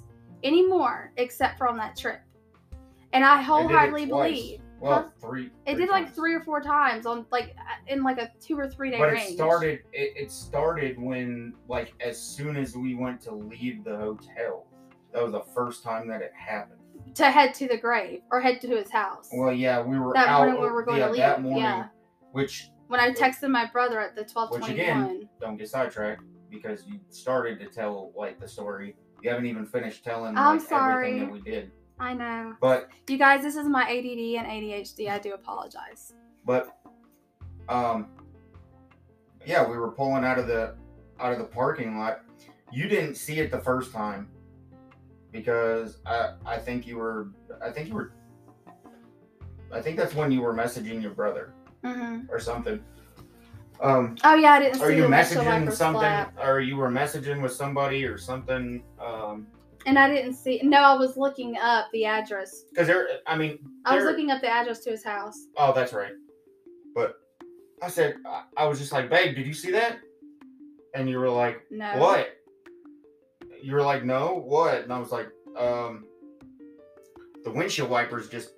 anymore 0.45 1.13
except 1.17 1.59
for 1.59 1.67
on 1.69 1.77
that 1.79 1.97
trip. 1.97 2.21
And 3.13 3.25
I 3.25 3.35
It 3.35 3.37
did 3.39 3.43
it 3.43 3.47
wholeheartedly 3.47 4.07
twice. 4.07 4.31
believe 4.31 4.61
Well, 4.81 4.93
Huh? 5.03 5.09
three. 5.21 5.51
it 5.67 5.75
three 5.75 5.85
did 5.87 5.91
like 5.91 6.05
times. 6.05 6.17
three 6.17 6.35
or 6.35 6.41
four 6.41 6.61
times 6.61 7.05
on 7.05 7.27
like 7.33 7.57
in 7.89 8.05
like 8.05 8.19
a 8.19 8.31
two 8.41 8.57
or 8.57 8.69
three 8.69 8.91
day 8.93 8.99
But 8.99 9.11
range. 9.13 9.31
it 9.33 9.35
started. 9.35 9.81
It, 9.93 10.13
it 10.17 10.31
started 10.31 11.01
when, 11.03 11.55
like, 11.69 11.93
as 12.01 12.17
soon 12.21 12.57
as 12.57 12.77
we 12.77 12.95
went 12.95 13.21
to 13.23 13.35
leave 13.35 13.83
the 13.85 13.97
hotel. 13.97 14.67
That 15.13 15.23
was 15.25 15.33
the 15.33 15.43
first 15.55 15.83
time 15.83 16.07
that 16.09 16.23
it 16.23 16.33
happened. 16.35 16.79
to 17.17 17.25
head 17.31 17.53
to 17.55 17.67
the 17.69 17.77
grave 17.77 18.23
or 18.31 18.41
head 18.41 18.61
to 18.63 18.69
his 18.69 18.89
house. 18.91 19.29
Well, 19.33 19.53
yeah, 19.53 19.83
we 19.83 19.99
were 19.99 20.13
that 20.15 20.29
out. 20.29 20.45
morning 20.47 20.63
we 20.63 20.69
were 20.71 20.85
going 20.85 20.99
yeah, 21.01 21.07
to 21.07 21.13
leave. 21.13 21.19
that 21.21 21.43
morning. 21.43 21.63
yeah, 21.63 21.87
Which 22.33 22.71
when 22.89 23.01
I 23.01 23.11
texted 23.13 23.49
my 23.51 23.67
brother 23.67 24.01
at 24.01 24.15
the 24.17 24.25
twelve 24.25 24.51
Which 24.51 24.61
twenty 24.61 24.81
again- 24.81 25.07
one. 25.07 25.29
don't 25.41 25.57
get 25.57 25.69
sidetracked 25.69 26.23
because 26.51 26.87
you 26.87 27.01
started 27.11 27.59
to 27.61 27.67
tell 27.67 28.13
like 28.17 28.39
the 28.41 28.49
story. 28.49 28.97
You 29.23 29.31
haven't 29.31 29.47
even 29.47 29.65
finished 29.67 30.03
telling 30.05 30.37
I'm 30.37 30.59
like 30.59 30.69
sorry. 30.69 31.07
everything 31.09 31.27
that 31.27 31.33
we 31.33 31.41
did. 31.41 31.71
I 32.01 32.15
know. 32.15 32.57
But 32.61 32.89
You 33.09 33.17
guys, 33.17 33.43
this 33.43 33.55
is 33.55 33.69
my 33.69 33.83
ADD 33.85 34.37
and 34.37 34.47
ADHD. 34.47 35.09
I 35.09 35.19
do 35.19 35.35
apologize. 35.35 36.13
but 36.45 36.77
um 37.69 38.09
yeah, 39.47 39.65
we 39.69 39.77
were 39.77 39.91
pulling 39.93 40.25
out 40.25 40.39
of 40.39 40.47
the 40.47 40.75
out 41.21 41.33
of 41.33 41.39
the 41.39 41.45
parking 41.45 41.99
lot. 41.99 42.21
You 42.73 42.89
didn't 42.89 43.15
see 43.17 43.39
it 43.41 43.51
the 43.51 43.61
first 43.61 43.93
time 43.93 44.29
because 45.31 45.99
I 46.07 46.35
I 46.45 46.59
think 46.59 46.87
you 46.87 46.97
were 46.99 47.29
I 47.65 47.71
think 47.71 47.89
you 47.89 47.95
were 47.95 48.13
I 49.73 49.81
think 49.81 49.97
that's 49.97 50.15
when 50.15 50.31
you 50.33 50.43
were 50.43 50.53
messaging 50.55 51.01
your 51.01 51.13
brother 51.13 51.55
hmm 51.85 52.21
or 52.29 52.39
something. 52.39 52.83
Um 53.81 54.17
Oh 54.25 54.35
yeah, 54.35 54.53
I 54.53 54.59
didn't 54.61 54.77
see 54.79 54.85
are 54.85 54.91
you 54.93 55.03
the 55.03 55.09
messaging 55.09 55.73
something 55.73 56.01
flap. 56.01 56.35
or 56.43 56.61
you 56.61 56.77
were 56.77 56.91
messaging 56.91 57.43
with 57.43 57.53
somebody 57.53 58.05
or 58.05 58.17
something 58.19 58.83
um 59.01 59.47
and 59.85 59.99
I 59.99 60.09
didn't 60.09 60.35
see. 60.35 60.61
No, 60.63 60.79
I 60.79 60.95
was 60.95 61.17
looking 61.17 61.57
up 61.61 61.87
the 61.93 62.05
address. 62.05 62.63
because 62.71 62.87
there 62.87 63.09
i 63.27 63.37
mean 63.37 63.59
I 63.85 63.97
was 63.97 64.05
looking 64.05 64.31
up 64.31 64.41
the 64.41 64.49
address 64.49 64.81
to 64.85 64.91
his 64.91 65.03
house. 65.05 65.37
oh 65.57 65.73
that's 65.73 65.93
right 65.93 66.13
but 66.95 67.17
i 67.83 67.89
said 67.89 68.15
I, 68.27 68.45
I 68.59 68.65
was 68.67 68.79
just 68.79 68.93
like 68.93 69.11
babe 69.11 69.35
did 69.35 69.47
you 69.47 69.55
see 69.55 69.73
that 69.73 69.99
and 70.95 71.09
you 71.11 71.19
were 71.19 71.31
like 71.31 71.63
No. 71.71 71.99
what 71.99 72.29
you 73.61 73.73
were 73.75 73.83
like 73.83 74.05
no 74.05 74.35
what 74.35 74.85
and 74.85 74.93
i 74.93 74.99
was 74.99 75.11
like 75.11 75.29
um 75.59 76.05
the 77.45 77.51
windshield 77.51 77.91
wipers 77.91 78.29
just 78.29 78.51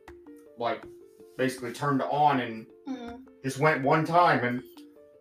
like 0.58 0.82
basically 1.38 1.72
turned 1.72 2.02
on 2.02 2.40
and 2.40 2.66
Mhm. 2.88 3.22
just 3.42 3.58
went 3.58 3.82
one 3.82 4.04
time 4.04 4.44
and 4.44 4.62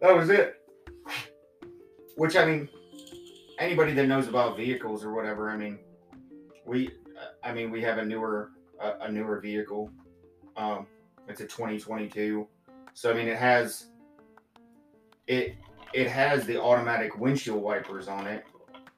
that 0.02 0.16
was 0.16 0.30
it. 0.30 0.60
Which 2.16 2.36
i 2.36 2.46
mean 2.46 2.70
anybody 3.60 3.94
that 3.94 4.08
knows 4.08 4.28
about 4.28 4.58
vehicles 4.58 5.04
or 5.04 5.14
whatever 5.14 5.50
i 5.50 5.58
mean 5.58 5.80
we 6.66 6.92
i 7.44 7.54
mean 7.54 7.72
we 7.72 7.82
have 7.82 7.98
a 7.98 8.06
newer 8.06 8.52
a, 8.80 9.06
a 9.06 9.12
newer 9.12 9.40
vehicle. 9.40 9.90
Um 10.58 10.88
it's 11.28 11.40
a 11.42 11.46
2022 11.46 12.48
so 12.94 13.10
i 13.12 13.14
mean 13.14 13.28
it 13.28 13.38
has 13.38 13.88
it 15.28 15.56
it 15.94 16.08
has 16.10 16.46
the 16.46 16.62
automatic 16.62 17.18
windshield 17.18 17.62
wipers 17.62 18.08
on 18.08 18.28
it 18.28 18.46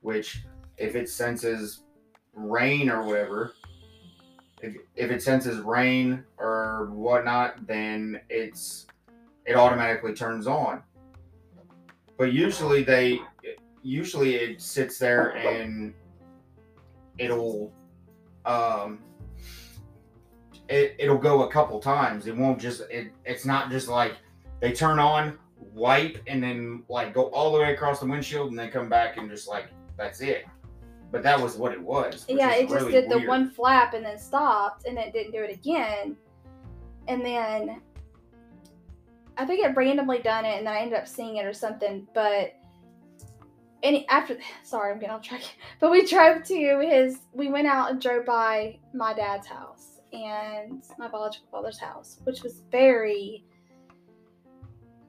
which 0.01 0.43
if 0.77 0.95
it 0.95 1.07
senses 1.09 1.83
rain 2.33 2.89
or 2.89 3.03
whatever 3.05 3.53
if, 4.61 4.75
if 4.95 5.11
it 5.11 5.21
senses 5.21 5.59
rain 5.59 6.23
or 6.37 6.89
whatnot 6.91 7.67
then 7.67 8.19
it's 8.29 8.87
it 9.45 9.55
automatically 9.55 10.13
turns 10.13 10.47
on. 10.47 10.81
But 12.17 12.33
usually 12.33 12.83
they 12.83 13.19
usually 13.83 14.35
it 14.35 14.61
sits 14.61 14.97
there 14.97 15.35
and 15.35 15.93
it'll 17.17 17.71
um 18.45 18.99
it, 20.67 20.95
it'll 20.97 21.17
go 21.17 21.43
a 21.43 21.51
couple 21.51 21.79
times. 21.79 22.25
It 22.25 22.35
won't 22.35 22.59
just 22.59 22.81
it, 22.89 23.11
it's 23.23 23.45
not 23.45 23.69
just 23.69 23.87
like 23.87 24.13
they 24.61 24.71
turn 24.71 24.97
on 24.99 25.37
wipe 25.73 26.17
and 26.27 26.41
then 26.41 26.83
like 26.89 27.13
go 27.13 27.23
all 27.25 27.51
the 27.51 27.59
way 27.59 27.73
across 27.73 27.99
the 27.99 28.05
windshield 28.05 28.49
and 28.49 28.57
then 28.57 28.71
come 28.71 28.89
back 28.89 29.17
and 29.17 29.29
just 29.29 29.47
like 29.47 29.67
that's 29.97 30.21
it 30.21 30.45
but 31.11 31.23
that 31.23 31.39
was 31.39 31.55
what 31.57 31.71
it 31.71 31.81
was 31.81 32.25
Yeah, 32.27 32.53
it 32.53 32.63
just 32.63 32.75
really 32.75 32.91
did 32.91 33.09
the 33.09 33.17
weird. 33.17 33.29
one 33.29 33.49
flap 33.49 33.93
and 33.93 34.05
then 34.05 34.19
stopped, 34.19 34.85
and 34.85 34.97
it 34.97 35.13
didn't 35.13 35.31
do 35.31 35.39
it 35.43 35.53
again. 35.53 36.17
And 37.07 37.23
then 37.23 37.81
I 39.37 39.45
think 39.45 39.63
it 39.63 39.75
randomly 39.75 40.19
done 40.19 40.45
it, 40.45 40.57
and 40.57 40.67
then 40.67 40.73
I 40.73 40.79
ended 40.79 40.97
up 40.97 41.07
seeing 41.07 41.37
it 41.37 41.45
or 41.45 41.53
something. 41.53 42.07
But 42.13 42.53
any 43.83 44.07
after, 44.09 44.37
sorry, 44.63 44.91
I'm 44.91 44.99
getting 44.99 45.15
off 45.15 45.21
track. 45.21 45.41
But 45.79 45.91
we 45.91 46.05
drove 46.05 46.43
to 46.43 46.79
his. 46.79 47.19
We 47.33 47.49
went 47.49 47.67
out 47.67 47.91
and 47.91 48.01
drove 48.01 48.25
by 48.25 48.79
my 48.93 49.13
dad's 49.13 49.47
house 49.47 49.99
and 50.13 50.83
my 50.97 51.07
biological 51.07 51.47
father's 51.51 51.79
house, 51.79 52.19
which 52.23 52.43
was 52.43 52.61
very. 52.71 53.45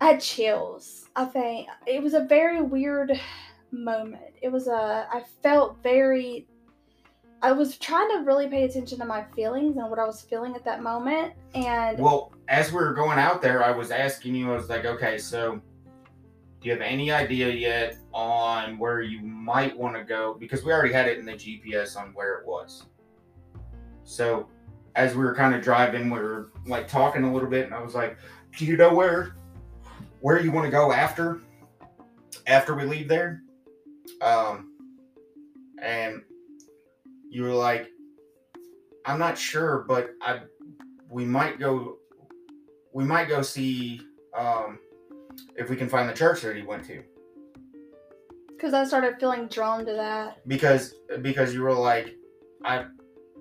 I 0.01 0.09
had 0.09 0.21
chills. 0.21 1.09
I 1.17 1.25
think 1.25 1.69
it 1.87 2.03
was 2.03 2.13
a 2.13 2.21
very 2.21 2.61
weird 2.61 3.19
moment. 3.77 4.35
It 4.43 4.51
was 4.51 4.69
a. 4.69 5.07
I 5.11 5.23
felt 5.43 5.83
very. 5.83 6.49
I 7.43 7.53
was 7.53 7.77
trying 7.77 8.09
to 8.11 8.25
really 8.25 8.49
pay 8.49 8.65
attention 8.65 8.99
to 8.99 9.05
my 9.05 9.25
feelings 9.37 9.77
and 9.77 9.91
what 9.91 9.99
I 9.99 10.05
was 10.05 10.23
feeling 10.23 10.55
at 10.55 10.65
that 10.65 10.83
moment, 10.83 11.35
and 11.55 11.99
Well, 11.99 12.33
as 12.49 12.73
we 12.73 12.79
were 12.79 12.95
going 12.95 13.19
out 13.19 13.43
there, 13.43 13.63
I 13.63 13.71
was 13.71 13.91
asking 13.91 14.35
you, 14.35 14.51
I 14.51 14.57
was 14.57 14.71
like, 14.71 14.87
okay, 14.87 15.19
so 15.19 15.61
do 16.61 16.69
you 16.69 16.73
have 16.73 16.81
any 16.81 17.13
idea 17.13 17.51
yet 17.51 17.99
on 18.15 18.79
where 18.79 19.03
you 19.03 19.21
might 19.21 19.77
want 19.77 19.95
to 19.97 20.03
go? 20.03 20.35
Because 20.35 20.65
we 20.65 20.73
already 20.73 20.93
had 20.93 21.07
it 21.07 21.19
in 21.19 21.27
the 21.27 21.35
GPS 21.35 21.97
on 21.97 22.15
where 22.15 22.39
it 22.39 22.47
was. 22.47 22.87
So 24.05 24.49
as 24.95 25.15
we 25.15 25.23
were 25.23 25.35
kind 25.35 25.55
of 25.55 25.63
driving, 25.63 26.09
we 26.09 26.19
were 26.19 26.51
like 26.67 26.89
talking 26.89 27.25
a 27.25 27.33
little 27.33 27.51
bit, 27.51 27.67
and 27.67 27.75
I 27.75 27.83
was 27.83 27.95
like, 27.95 28.17
do 28.57 28.65
you 28.65 28.77
know 28.77 28.95
where 28.95 29.37
where 30.21 30.41
you 30.41 30.51
want 30.51 30.65
to 30.65 30.71
go 30.71 30.93
after 30.93 31.43
after 32.47 32.75
we 32.75 32.85
leave 32.85 33.09
there? 33.09 33.43
Um, 34.21 34.73
and 35.83 36.23
you 37.31 37.43
were 37.43 37.53
like, 37.55 37.89
I'm 39.05 39.19
not 39.19 39.39
sure, 39.39 39.85
but 39.87 40.11
I 40.23 40.41
we 41.09 41.25
might 41.25 41.59
go 41.59 41.99
we 42.93 43.05
might 43.05 43.29
go 43.29 43.43
see 43.43 44.01
um 44.37 44.79
if 45.57 45.71
we 45.71 45.77
can 45.77 45.89
find 45.89 46.09
the 46.09 46.13
church 46.15 46.43
that 46.43 46.57
he 46.57 46.63
went 46.63 46.85
to 46.87 47.03
because 48.49 48.73
I 48.75 48.85
started 48.85 49.17
feeling 49.21 49.47
drawn 49.49 49.85
to 49.87 49.93
that. 49.93 50.47
because 50.49 50.95
because 51.23 51.53
you 51.55 51.63
were 51.63 51.75
like 51.75 52.17
i 52.65 52.87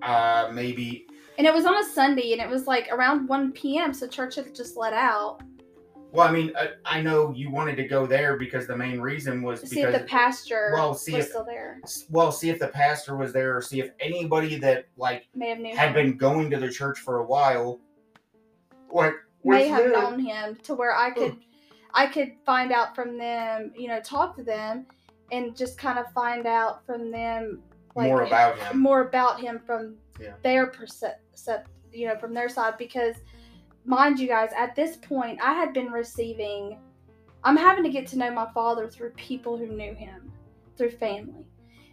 uh 0.02 0.50
maybe 0.52 1.06
And 1.38 1.46
it 1.46 1.54
was 1.54 1.64
on 1.66 1.76
a 1.76 1.84
Sunday, 1.84 2.32
and 2.32 2.40
it 2.40 2.48
was 2.48 2.66
like 2.66 2.88
around 2.92 3.26
1 3.28 3.52
p.m., 3.52 3.92
so 3.92 4.06
church 4.06 4.36
had 4.36 4.54
just 4.54 4.76
let 4.76 4.92
out. 4.92 5.40
Well, 6.16 6.26
I 6.26 6.32
mean, 6.32 6.50
I, 6.58 6.70
I 6.86 7.02
know 7.02 7.30
you 7.32 7.50
wanted 7.50 7.76
to 7.76 7.86
go 7.86 8.06
there 8.06 8.38
because 8.38 8.66
the 8.66 8.74
main 8.76 9.00
reason 9.00 9.42
was 9.42 9.60
See 9.60 9.76
because 9.82 9.94
if 9.94 10.00
the 10.00 10.06
pastor 10.08 10.70
well, 10.74 10.94
see 10.94 11.12
was 11.14 11.26
if 11.26 11.30
still 11.30 11.44
there. 11.44 11.78
well, 12.08 12.32
see 12.32 12.48
if 12.48 12.58
the 12.58 12.68
pastor 12.68 13.16
was 13.16 13.34
there, 13.34 13.54
or 13.54 13.60
see 13.60 13.80
if 13.80 13.90
anybody 14.00 14.56
that 14.60 14.86
like 14.96 15.28
May 15.34 15.50
have 15.50 15.58
knew 15.58 15.76
had 15.76 15.88
him. 15.88 15.94
been 15.94 16.16
going 16.16 16.48
to 16.50 16.56
the 16.58 16.70
church 16.70 17.00
for 17.00 17.18
a 17.18 17.24
while, 17.26 17.80
like 18.90 19.12
may 19.44 19.68
have 19.68 19.84
there. 19.84 19.92
known 19.92 20.18
him 20.18 20.56
to 20.62 20.74
where 20.74 20.96
I 20.96 21.10
could 21.10 21.36
I 21.92 22.06
could 22.06 22.32
find 22.46 22.72
out 22.72 22.94
from 22.94 23.18
them, 23.18 23.72
you 23.76 23.88
know, 23.88 24.00
talk 24.00 24.36
to 24.36 24.42
them 24.42 24.86
and 25.32 25.54
just 25.54 25.76
kind 25.76 25.98
of 25.98 26.10
find 26.12 26.46
out 26.46 26.84
from 26.86 27.10
them 27.10 27.60
like 27.94 28.08
more 28.08 28.22
about 28.22 28.58
him. 28.58 28.78
more 28.80 29.02
about 29.02 29.38
him 29.38 29.60
from 29.66 29.96
Yeah. 30.18 30.32
their 30.42 30.66
percept, 30.68 31.20
you 31.92 32.06
know, 32.06 32.16
from 32.16 32.32
their 32.32 32.48
side 32.48 32.78
because 32.78 33.16
mind 33.86 34.18
you 34.18 34.28
guys, 34.28 34.50
at 34.56 34.74
this 34.76 34.96
point 34.96 35.40
I 35.42 35.54
had 35.54 35.72
been 35.72 35.90
receiving 35.90 36.78
I'm 37.46 37.56
having 37.56 37.84
to 37.84 37.90
get 37.90 38.08
to 38.08 38.18
know 38.18 38.32
my 38.32 38.50
father 38.52 38.88
through 38.88 39.10
people 39.10 39.56
who 39.56 39.68
knew 39.68 39.94
him, 39.94 40.32
through 40.76 40.90
family. 40.90 41.46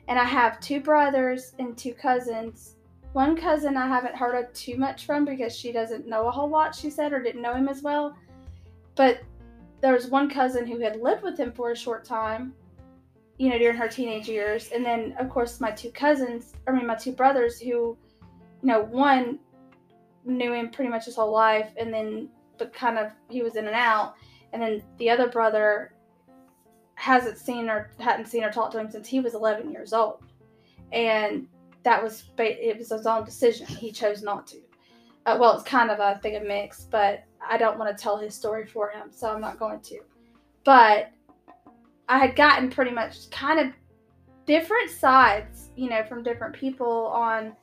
And 0.08 0.18
I 0.18 0.24
have 0.24 0.60
two 0.60 0.82
brothers 0.82 1.54
and 1.60 1.78
two 1.78 1.94
cousins. 1.94 2.76
One 3.14 3.38
cousin 3.38 3.78
I 3.78 3.88
haven't 3.88 4.16
heard 4.16 4.34
of 4.34 4.52
too 4.54 4.78
much 4.78 5.06
from 5.06 5.26
because 5.26 5.56
she 5.56 5.72
doesn't 5.72 6.08
know 6.08 6.28
a 6.28 6.32
whole 6.32 6.50
lot, 6.50 6.74
she 6.74 6.90
said, 6.90 7.14
or 7.14 7.22
didn't 7.22 7.44
know 7.44 7.54
him 7.54 7.70
as 7.70 7.84
well. 7.84 8.18
But 8.96 9.20
there 9.82 9.94
was 9.94 10.08
one 10.08 10.28
cousin 10.28 10.66
who 10.66 10.80
had 10.80 11.00
lived 11.00 11.22
with 11.22 11.38
him 11.38 11.52
for 11.52 11.70
a 11.72 11.78
short 11.78 12.04
time, 12.04 12.54
you 13.38 13.52
know, 13.52 13.60
during 13.60 13.78
her 13.78 13.88
teenage 13.88 14.28
years. 14.28 14.72
And 14.74 14.84
then, 14.84 15.14
of 15.20 15.30
course, 15.30 15.62
my 15.62 15.70
two 15.70 15.92
cousins, 15.92 16.54
I 16.68 16.72
mean, 16.72 16.88
my 16.88 16.96
two 16.96 17.12
brothers, 17.12 17.60
who, 17.60 17.68
you 17.68 17.98
know, 18.64 18.82
one 18.82 19.38
knew 20.26 20.54
him 20.54 20.70
pretty 20.70 20.90
much 20.90 21.06
his 21.06 21.16
whole 21.16 21.32
life, 21.32 21.72
and 21.78 21.94
then, 21.94 22.30
but 22.58 22.74
kind 22.74 22.98
of, 22.98 23.12
he 23.30 23.42
was 23.42 23.56
in 23.56 23.68
and 23.68 23.76
out. 23.76 24.16
And 24.52 24.62
then 24.62 24.84
the 24.98 25.10
other 25.10 25.28
brother 25.28 25.94
hasn't 26.96 27.38
seen 27.38 27.70
or 27.70 27.92
hadn't 28.00 28.28
seen 28.28 28.44
or 28.44 28.52
talked 28.52 28.74
to 28.74 28.80
him 28.80 28.90
since 28.90 29.08
he 29.08 29.20
was 29.20 29.34
11 29.34 29.72
years 29.72 29.94
old. 29.94 30.24
And 30.92 31.48
that 31.84 32.02
was, 32.02 32.26
it 32.38 32.78
was 32.78 32.90
his 32.90 33.08
own 33.08 33.26
decision. 33.26 33.66
He 33.66 33.92
chose 33.92 34.22
not 34.22 34.48
to. 34.48 34.58
Uh, 35.26 35.38
well, 35.40 35.56
it's 35.56 35.64
kind 35.64 35.90
of, 35.90 36.00
I 36.00 36.14
think, 36.16 36.42
a 36.42 36.46
mix, 36.46 36.88
but 36.90 37.24
I 37.48 37.58
don't 37.58 37.80
want 37.80 37.96
to 37.96 38.02
tell 38.02 38.18
his 38.18 38.36
story 38.36 38.66
for 38.66 38.90
him, 38.90 39.08
so 39.12 39.30
I'm 39.30 39.42
not 39.42 39.58
going 39.58 39.80
to. 39.82 40.00
But 40.64 41.12
I 42.10 42.20
had 42.20 42.36
gotten 42.36 42.70
pretty 42.70 42.92
much 42.92 43.30
kind 43.32 43.60
of 43.60 43.74
different 44.46 44.90
sides, 44.90 45.70
you 45.76 45.90
know, 45.90 46.04
from 46.04 46.24
different 46.24 46.54
people 46.54 47.08
on 47.08 47.54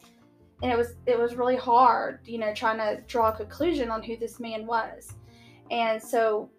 and 0.63 0.71
it 0.71 0.77
was 0.77 0.95
it 1.07 1.19
was 1.19 1.35
really 1.35 1.57
hard, 1.57 2.21
you 2.25 2.39
know, 2.39 2.53
trying 2.55 2.79
to 2.79 3.03
draw 3.07 3.31
a 3.31 3.37
conclusion 3.37 3.91
on 3.91 4.03
who 4.03 4.17
this 4.17 4.41
man 4.41 4.67
was. 4.67 5.15
And 5.71 6.03
so 6.03 6.51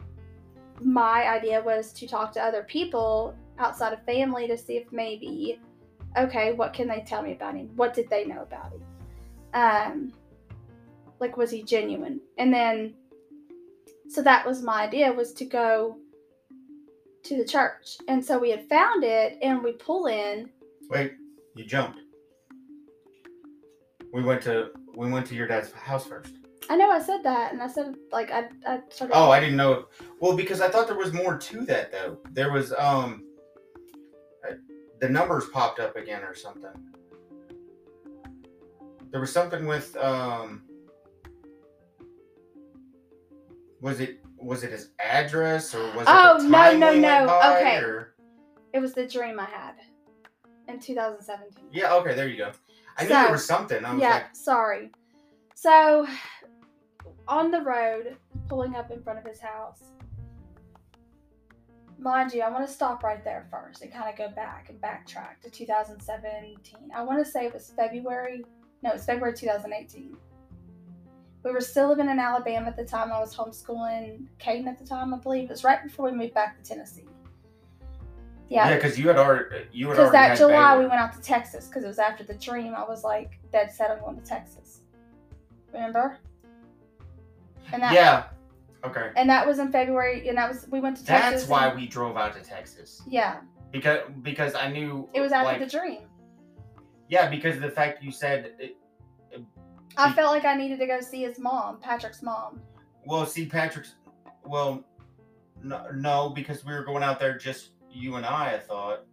my 0.82 1.28
idea 1.28 1.62
was 1.62 1.94
to 1.94 2.08
talk 2.08 2.32
to 2.34 2.42
other 2.42 2.64
people 2.64 3.36
outside 3.60 3.94
of 3.94 4.04
family 4.06 4.48
to 4.48 4.58
see 4.58 4.78
if 4.78 4.92
maybe 4.92 5.60
okay, 6.18 6.52
what 6.54 6.74
can 6.74 6.88
they 6.88 7.02
tell 7.02 7.22
me 7.22 7.32
about 7.32 7.56
him? 7.56 7.70
What 7.76 7.94
did 7.94 8.10
they 8.10 8.26
know 8.26 8.42
about 8.42 8.72
him? 8.74 8.84
Um 9.54 10.14
like 11.20 11.38
was 11.38 11.52
he 11.52 11.62
genuine? 11.62 12.20
And 12.38 12.52
then 12.52 12.96
so 14.10 14.22
that 14.24 14.46
was 14.46 14.64
my 14.64 14.84
idea 14.84 15.12
was 15.14 15.32
to 15.34 15.46
go 15.46 15.98
to 17.24 17.38
the 17.38 17.46
church. 17.46 17.98
And 18.08 18.26
so 18.26 18.40
we 18.40 18.50
had 18.50 18.68
found 18.68 19.04
it 19.04 19.38
and 19.44 19.64
we 19.64 19.74
pull 19.74 20.08
in 20.08 20.50
Wait, 20.90 21.14
you 21.56 21.64
jumped. 21.64 22.00
We 24.14 24.22
went 24.24 24.42
to 24.44 24.72
we 24.96 25.10
went 25.10 25.26
to 25.28 25.36
your 25.36 25.48
dad's 25.48 25.72
house 25.72 26.06
first. 26.06 26.34
I 26.70 26.76
know 26.76 26.90
I 26.92 27.02
said 27.02 27.24
that 27.24 27.54
and 27.54 27.62
I 27.62 27.68
said 27.68 27.96
like 28.12 28.32
I 28.32 28.50
I 28.68 28.80
started 28.90 29.16
Oh, 29.16 29.32
I 29.32 29.40
didn't 29.40 29.58
know. 29.58 29.86
Well, 30.20 30.36
because 30.36 30.62
I 30.62 30.70
thought 30.70 30.88
there 30.88 30.98
was 30.98 31.14
more 31.14 31.38
to 31.38 31.66
that 31.66 31.92
though. 31.92 32.18
There 32.32 32.52
was 32.52 32.74
um, 32.74 33.24
uh, 34.48 34.54
the 35.00 35.10
numbers 35.10 35.46
popped 35.50 35.80
up 35.80 35.96
again 35.96 36.24
or 36.24 36.36
something. 36.36 36.72
There 39.12 39.20
was 39.20 39.32
something 39.32 39.66
with 39.66 39.96
um, 39.98 40.64
was 43.82 44.00
it 44.00 44.20
was 44.38 44.64
it 44.64 44.72
his 44.72 44.92
address 45.00 45.74
or 45.76 45.84
was 45.94 46.02
it 46.02 46.08
Oh, 46.08 46.38
no, 46.42 46.76
no, 46.78 46.94
no. 46.98 47.26
Okay. 47.58 47.78
or- 47.78 48.16
It 48.74 48.80
was 48.80 48.94
the 48.94 49.06
dream 49.06 49.40
I 49.40 49.46
had 49.46 49.76
in 50.68 50.80
2017. 50.80 51.66
Yeah. 51.72 51.94
Okay. 51.96 52.14
There 52.16 52.28
you 52.28 52.38
go. 52.38 52.52
I 52.98 53.04
knew 53.04 53.10
So, 53.10 53.16
there 53.16 53.32
was 53.32 53.46
something. 53.46 53.86
I 53.86 53.94
was 53.94 54.02
yeah, 54.02 54.14
like, 54.14 54.36
sorry. 54.36 54.92
So, 55.56 56.08
on 57.28 57.52
the 57.52 57.62
road, 57.62 58.18
pulling 58.50 58.76
up 58.76 58.92
in 58.92 59.02
front 59.02 59.20
of 59.20 59.26
his 59.26 59.40
house. 59.40 59.84
Mind 61.98 62.34
you, 62.34 62.42
I 62.42 62.50
want 62.50 62.68
to 62.68 62.74
stop 62.74 63.04
right 63.04 63.24
there 63.24 63.48
first 63.52 63.84
and 63.84 63.94
kind 63.94 64.10
of 64.10 64.18
go 64.18 64.34
back 64.36 64.70
and 64.70 64.82
backtrack 64.82 65.40
to 65.44 65.50
2017. 65.50 66.58
I 66.96 67.04
want 67.04 67.24
to 67.24 67.32
say 67.32 67.46
it 67.46 67.54
was 67.54 67.72
February. 67.76 68.44
No, 68.82 68.92
it's 68.92 69.06
February 69.06 69.36
2018. 69.38 70.18
We 71.44 71.52
were 71.52 71.62
still 71.62 71.90
living 71.90 72.10
in 72.10 72.20
Alabama 72.20 72.68
at 72.68 72.76
the 72.76 72.86
time. 72.86 73.12
I 73.12 73.20
was 73.20 73.36
homeschooling 73.36 74.28
Caden 74.40 74.68
at 74.68 74.78
the 74.78 74.86
time, 74.86 75.14
I 75.14 75.18
believe. 75.18 75.46
It 75.46 75.50
was 75.50 75.64
right 75.64 75.84
before 75.84 76.10
we 76.10 76.18
moved 76.18 76.34
back 76.34 76.62
to 76.62 76.68
Tennessee. 76.68 77.08
Yeah, 78.52 78.76
because 78.76 79.00
you 79.00 79.08
had 79.08 79.18
already 79.18 79.66
you 79.72 79.88
had 79.88 79.96
because 79.98 80.12
that 80.12 80.38
July 80.38 80.74
Baylor. 80.74 80.80
we 80.84 80.88
went 80.90 81.00
out 81.02 81.14
to 81.14 81.22
Texas 81.22 81.68
because 81.68 81.84
it 81.84 81.88
was 81.88 82.00
after 82.00 82.24
the 82.24 82.34
dream. 82.34 82.76
I 82.76 82.84
was 82.84 83.04
like 83.04 83.40
dead 83.52 83.72
set 83.72 83.92
on 83.92 84.00
going 84.00 84.18
to 84.20 84.26
Texas. 84.26 84.82
Remember? 85.74 86.18
And 87.72 87.82
that 87.82 87.94
Yeah. 87.94 88.26
Okay. 88.84 89.12
and 89.16 89.30
that 89.30 89.48
was 89.48 89.60
in 89.60 89.72
February, 89.72 90.28
and 90.28 90.38
that 90.38 90.50
was 90.50 90.68
we 90.70 90.80
went 90.82 90.98
to 90.98 91.06
Texas. 91.06 91.42
That's 91.42 91.50
why 91.50 91.68
and- 91.68 91.80
we 91.80 91.88
drove 91.88 92.18
out 92.18 92.34
to 92.34 92.42
Texas 92.42 93.02
Yeah, 93.08 93.38
because 93.72 94.00
because 94.22 94.54
I 94.56 94.70
knew 94.70 95.08
it 95.14 95.22
was 95.22 95.32
after 95.32 95.46
like, 95.46 95.60
the 95.60 95.78
dream. 95.78 96.02
Yeah, 97.08 97.30
because 97.30 97.56
of 97.58 97.62
the 97.62 97.70
fact 97.72 98.04
you 98.04 98.12
said, 98.12 98.54
it, 98.60 98.76
I 99.98 100.10
Be- 100.10 100.14
felt 100.16 100.32
like 100.34 100.46
I 100.46 100.56
needed 100.56 100.80
to 100.80 100.88
go 100.88 101.00
see 101.02 101.24
his 101.24 101.38
mom, 101.40 101.80
Patrick's 101.80 102.22
mom. 102.22 102.62
well, 103.06 103.26
see, 103.26 103.46
Patrick's, 103.46 103.96
well, 104.46 104.84
no, 105.64 105.88
no, 105.94 106.30
because 106.30 106.66
we 106.66 106.74
were 106.74 106.84
going 106.84 107.04
out 107.04 107.20
there 107.20 107.38
just 107.38 107.72
you 107.92 108.16
and 108.16 108.26
I, 108.26 108.54
I 108.56 108.60
thought. 108.60 109.06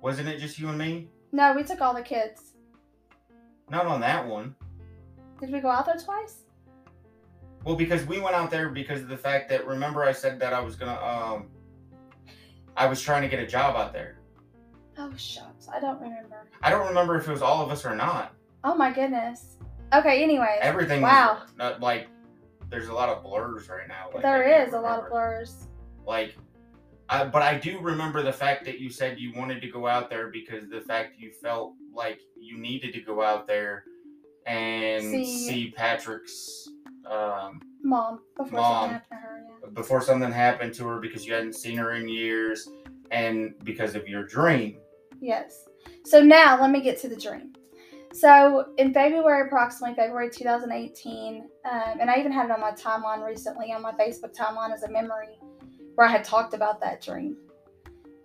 Wasn't 0.00 0.28
it 0.28 0.38
just 0.38 0.58
you 0.58 0.68
and 0.68 0.78
me? 0.78 1.08
No, 1.32 1.52
we 1.54 1.62
took 1.62 1.80
all 1.80 1.94
the 1.94 2.02
kids. 2.02 2.52
Not 3.70 3.86
on 3.86 4.00
that 4.00 4.26
one. 4.26 4.54
Did 5.40 5.52
we 5.52 5.60
go 5.60 5.68
out 5.68 5.86
there 5.86 5.96
twice? 5.96 6.40
Well, 7.64 7.76
because 7.76 8.04
we 8.06 8.20
went 8.20 8.34
out 8.34 8.50
there 8.50 8.68
because 8.70 9.02
of 9.02 9.08
the 9.08 9.16
fact 9.16 9.48
that, 9.50 9.66
remember, 9.66 10.02
I 10.02 10.12
said 10.12 10.40
that 10.40 10.52
I 10.52 10.60
was 10.60 10.74
gonna, 10.74 11.00
um, 11.00 11.46
I 12.76 12.86
was 12.86 13.00
trying 13.00 13.22
to 13.22 13.28
get 13.28 13.38
a 13.38 13.46
job 13.46 13.76
out 13.76 13.92
there. 13.92 14.18
Oh 14.98 15.10
shucks, 15.16 15.68
I 15.72 15.80
don't 15.80 16.00
remember. 16.00 16.48
I 16.62 16.70
don't 16.70 16.86
remember 16.88 17.16
if 17.16 17.26
it 17.28 17.30
was 17.32 17.40
all 17.42 17.62
of 17.64 17.70
us 17.70 17.86
or 17.86 17.94
not. 17.94 18.34
Oh 18.64 18.74
my 18.74 18.92
goodness. 18.92 19.56
Okay, 19.94 20.22
anyways, 20.22 20.58
Everything 20.60 21.02
Wow. 21.02 21.38
was 21.42 21.50
not 21.56 21.80
like, 21.80 22.08
there's 22.72 22.88
a 22.88 22.92
lot 22.92 23.08
of 23.10 23.22
blurs 23.22 23.68
right 23.68 23.86
now. 23.86 24.08
Like, 24.12 24.22
there 24.22 24.66
is 24.66 24.72
a 24.72 24.80
lot 24.80 24.98
of 25.04 25.08
blurs. 25.10 25.68
like 26.06 26.34
I, 27.08 27.24
but 27.24 27.42
I 27.42 27.58
do 27.58 27.78
remember 27.78 28.22
the 28.22 28.32
fact 28.32 28.64
that 28.64 28.80
you 28.80 28.88
said 28.88 29.18
you 29.20 29.32
wanted 29.36 29.60
to 29.60 29.68
go 29.68 29.86
out 29.86 30.08
there 30.08 30.28
because 30.30 30.68
the 30.70 30.80
fact 30.80 31.16
you 31.18 31.30
felt 31.42 31.74
like 31.94 32.20
you 32.40 32.56
needed 32.58 32.94
to 32.94 33.00
go 33.02 33.22
out 33.22 33.46
there 33.46 33.84
and 34.46 35.02
See- 35.02 35.46
see, 35.48 35.70
Patrick's 35.76 36.68
um, 37.08 37.60
Mom, 37.82 38.20
before 38.36 38.60
Mom. 38.60 38.72
something 38.72 38.92
happened 38.94 39.10
to 39.10 39.16
her. 39.16 39.44
Yeah. 39.64 39.68
before 39.74 40.00
something 40.00 40.32
happened 40.32 40.74
to 40.74 40.86
her 40.86 41.00
because 41.00 41.26
you 41.26 41.34
hadn't 41.34 41.54
seen 41.54 41.76
her 41.76 41.92
in 41.94 42.08
years 42.08 42.68
and 43.10 43.54
because 43.62 43.94
of 43.94 44.08
your 44.08 44.24
dream. 44.24 44.78
Yes. 45.20 45.66
So 46.06 46.22
now 46.22 46.58
let 46.60 46.70
me 46.70 46.80
get 46.80 46.98
to 47.02 47.08
the 47.08 47.16
dream. 47.16 47.52
So 48.12 48.72
in 48.76 48.92
February, 48.92 49.46
approximately 49.46 49.96
February 49.96 50.30
2018, 50.30 51.48
um, 51.64 51.82
and 52.00 52.10
I 52.10 52.18
even 52.18 52.30
had 52.30 52.46
it 52.46 52.52
on 52.52 52.60
my 52.60 52.72
timeline 52.72 53.24
recently 53.24 53.72
on 53.72 53.82
my 53.82 53.92
Facebook 53.92 54.36
timeline 54.36 54.72
as 54.72 54.82
a 54.82 54.90
memory 54.90 55.38
where 55.94 56.06
I 56.06 56.10
had 56.10 56.24
talked 56.24 56.54
about 56.54 56.80
that 56.80 57.00
dream. 57.00 57.36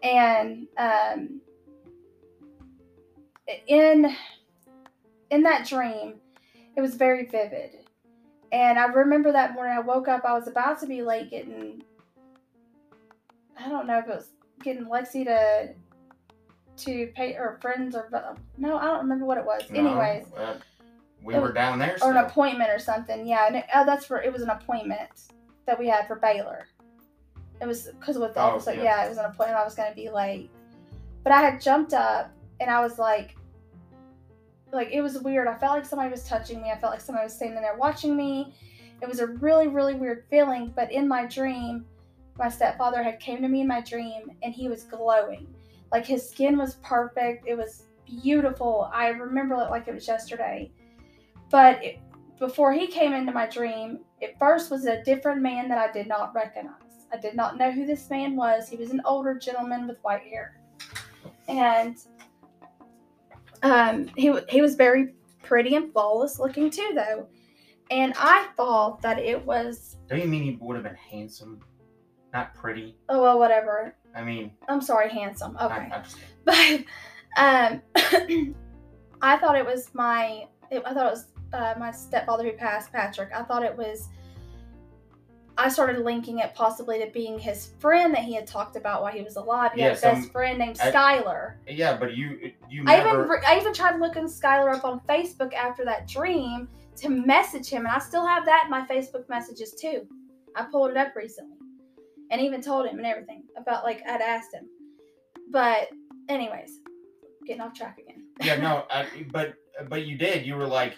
And 0.04 0.68
um, 0.78 1.42
in 3.68 4.14
in 5.30 5.44
that 5.44 5.68
dream, 5.68 6.16
it 6.76 6.82
was 6.82 6.96
very 6.96 7.26
vivid. 7.26 7.78
And 8.52 8.80
I 8.80 8.86
remember 8.86 9.32
that 9.32 9.54
morning 9.54 9.74
I 9.76 9.82
woke 9.82 10.08
up, 10.08 10.24
I 10.26 10.34
was 10.34 10.48
about 10.48 10.80
to 10.82 10.88
be 10.88 11.02
late 11.02 11.30
getting 11.30 11.84
I 13.60 13.70
don't 13.70 13.88
know 13.88 14.00
if 14.00 14.06
it 14.08 14.16
was 14.16 14.30
getting 14.64 14.86
Lexi 14.86 15.26
to 15.26 15.74
to 16.78 17.08
pay 17.16 17.34
or 17.36 17.58
friends 17.62 17.96
or 17.96 18.10
no, 18.58 18.78
I 18.78 18.86
don't 18.86 19.00
remember 19.00 19.26
what 19.26 19.38
it 19.38 19.46
was. 19.46 19.64
No, 19.70 19.80
Anyways, 19.80 20.26
uh, 20.38 20.58
we 21.24 21.36
It 21.36 21.42
were 21.42 21.52
down 21.52 21.80
there. 21.80 21.98
or 22.02 22.12
an 22.12 22.18
appointment 22.18 22.70
or 22.70 22.80
something. 22.80 23.26
Yeah, 23.28 23.48
and 23.48 23.56
it, 23.58 23.66
oh, 23.74 23.86
that's 23.86 24.06
for 24.06 24.22
it 24.22 24.32
was 24.32 24.42
an 24.42 24.50
appointment 24.50 25.10
that 25.66 25.78
we 25.80 25.88
had 25.88 26.08
for 26.08 26.16
Baylor. 26.16 26.68
It 27.60 27.68
was 27.68 27.88
because 28.00 28.18
with 28.18 28.34
the 28.36 28.40
Oh, 28.42 28.56
officer. 28.56 28.74
yeah. 28.74 28.84
Yeah. 28.84 29.06
it 29.06 29.10
was 29.10 29.18
an 29.18 29.26
appointment. 29.26 29.60
I 29.60 29.64
was 29.66 29.76
gonna 29.76 29.96
be 29.96 30.10
late, 30.10 30.50
but 31.24 31.34
I 31.34 31.42
had 31.42 31.60
jumped 31.62 31.94
up 31.94 32.32
and 32.60 32.70
I 32.70 32.82
was 32.82 33.00
like, 33.00 33.36
like 34.72 34.90
it 34.92 35.02
was 35.02 35.18
weird. 35.20 35.48
I 35.48 35.56
felt 35.56 35.74
like 35.74 35.86
somebody 35.86 36.12
was 36.12 36.24
touching 36.28 36.62
me. 36.62 36.70
I 36.72 36.78
felt 36.78 36.92
like 36.94 37.02
somebody 37.02 37.26
was 37.26 37.34
standing 37.34 37.62
there 37.62 37.76
watching 37.78 38.16
me, 38.16 38.54
It 39.02 39.08
was 39.08 39.20
a 39.20 39.28
really, 39.28 39.68
really 39.68 39.94
weird 39.96 40.26
feeling. 40.30 40.74
But 40.76 40.92
in 40.92 41.08
my 41.08 41.26
dream, 41.26 41.86
my 42.38 42.50
stepfather 42.50 43.02
had 43.04 43.20
came 43.20 43.42
to 43.42 43.48
me 43.48 43.62
in 43.62 43.68
my 43.68 43.82
dream 43.82 44.32
and 44.44 44.54
he 44.54 44.68
was 44.70 44.84
glowing. 44.84 45.48
Like 45.92 46.06
his 46.06 46.28
skin 46.28 46.58
was 46.58 46.76
perfect. 46.76 47.48
It 47.48 47.56
was 47.58 47.84
beautiful. 48.06 48.90
I 48.94 49.10
remember 49.10 49.56
it 49.56 49.70
like 49.70 49.88
it 49.88 49.94
was 49.94 50.08
yesterday. 50.08 50.72
But 51.50 51.84
it, 51.84 52.00
before 52.40 52.74
he 52.74 52.88
came 52.88 53.14
into 53.14 53.32
my 53.32 53.48
dream, 53.48 54.00
it 54.22 54.36
first 54.38 54.70
was 54.70 54.86
a 54.86 55.04
different 55.04 55.42
man 55.42 55.70
that 55.70 55.78
I 55.78 55.92
did 55.92 56.08
not 56.08 56.34
recognize. 56.36 56.74
I 57.12 57.18
did 57.18 57.36
not 57.36 57.58
know 57.58 57.72
who 57.72 57.86
this 57.86 58.10
man 58.10 58.36
was. 58.36 58.68
He 58.68 58.76
was 58.76 58.92
an 58.92 59.02
older 59.06 59.38
gentleman 59.38 59.88
with 59.88 59.98
white 60.04 60.24
hair. 60.24 60.60
And 61.48 61.96
um, 63.64 64.10
he, 64.16 64.34
he 64.50 64.62
was 64.62 64.76
very 64.76 65.14
pretty 65.44 65.76
and 65.76 65.92
flawless 65.92 66.40
looking 66.40 66.70
too, 66.70 66.92
though. 66.94 67.28
And 67.90 68.14
I 68.18 68.50
thought 68.58 69.02
that 69.02 69.20
it 69.20 69.44
was, 69.46 69.98
Don't 70.10 70.20
you 70.20 70.28
mean 70.28 70.44
he 70.44 70.58
would 70.60 70.76
have 70.76 70.84
been 70.84 70.96
handsome, 70.96 71.62
not 72.34 72.54
pretty? 72.54 72.98
oh, 73.08 73.22
well, 73.22 73.40
whatever. 73.40 73.96
I 74.16 74.24
mean, 74.24 74.52
I'm 74.68 74.82
sorry, 74.82 75.10
handsome. 75.10 75.58
Okay. 75.62 75.90
Just 76.04 76.18
but 76.46 76.84
um, 77.38 77.82
I 79.22 79.38
thought 79.38 79.56
it 79.58 79.66
was 79.66 79.90
my. 79.94 80.46
It, 80.72 80.84
I 80.86 80.94
thought 80.94 81.08
it 81.08 81.12
was 81.12 81.26
uh, 81.54 81.74
my 81.80 81.92
stepfather 81.92 82.44
who 82.44 82.54
passed, 82.54 82.92
Patrick. 82.92 83.30
I 83.36 83.44
thought 83.44 83.64
it 83.64 83.76
was. 83.76 84.08
I 85.60 85.70
started 85.70 86.04
linking 86.06 86.38
it 86.38 86.54
possibly 86.54 87.00
to 87.04 87.10
being 87.12 87.40
his 87.40 87.72
friend 87.80 88.14
that 88.14 88.24
he 88.24 88.36
had 88.36 88.46
talked 88.46 88.76
about 88.76 89.02
while 89.02 89.12
he 89.12 89.24
was 89.24 89.38
alive. 89.38 89.72
He 89.74 89.82
Yeah, 89.82 89.90
had 89.90 89.98
a 89.98 90.02
best 90.02 90.32
friend 90.32 90.60
named 90.60 90.78
I- 90.80 90.92
Skylar. 90.92 91.54
yeah, 91.68 91.98
but 91.98 92.16
you 92.16 92.52
you 92.70 92.84
I 92.86 92.98
never. 92.98 93.26
even 93.26 93.44
I 93.48 93.58
even 93.60 93.74
tried 93.74 94.00
looking 94.00 94.26
Skylar 94.26 94.76
up 94.76 94.86
on 94.86 95.00
Facebook 95.10 95.54
after 95.56 95.84
that 95.86 96.08
dream 96.08 96.68
to 96.98 97.10
message 97.10 97.70
him, 97.70 97.86
and 97.86 97.94
I 97.96 97.98
still 98.00 98.26
have 98.26 98.46
that 98.46 98.64
in 98.66 98.70
my 98.72 98.86
Facebook 98.88 99.28
messages 99.30 99.74
too. 99.74 100.08
I 100.56 100.64
pulled 100.64 100.92
it 100.92 100.98
up 100.98 101.16
recently, 101.16 101.57
and 102.32 102.42
even 102.42 102.62
told 102.62 102.88
him 102.88 102.98
and 102.98 103.06
everything 103.08 103.44
about 103.58 103.84
like 103.84 104.02
I'd 104.08 104.22
asked 104.22 104.54
him. 104.54 104.68
But 105.52 105.90
anyways, 106.30 106.80
getting 107.46 107.62
off 107.62 107.74
track 107.74 107.98
again. 108.00 108.26
yeah, 108.44 108.56
no, 108.58 108.86
I, 108.92 109.06
but 109.32 109.56
but 109.90 110.06
you 110.06 110.18
did. 110.18 110.46
You 110.46 110.56
were 110.56 110.68
like, 110.68 110.96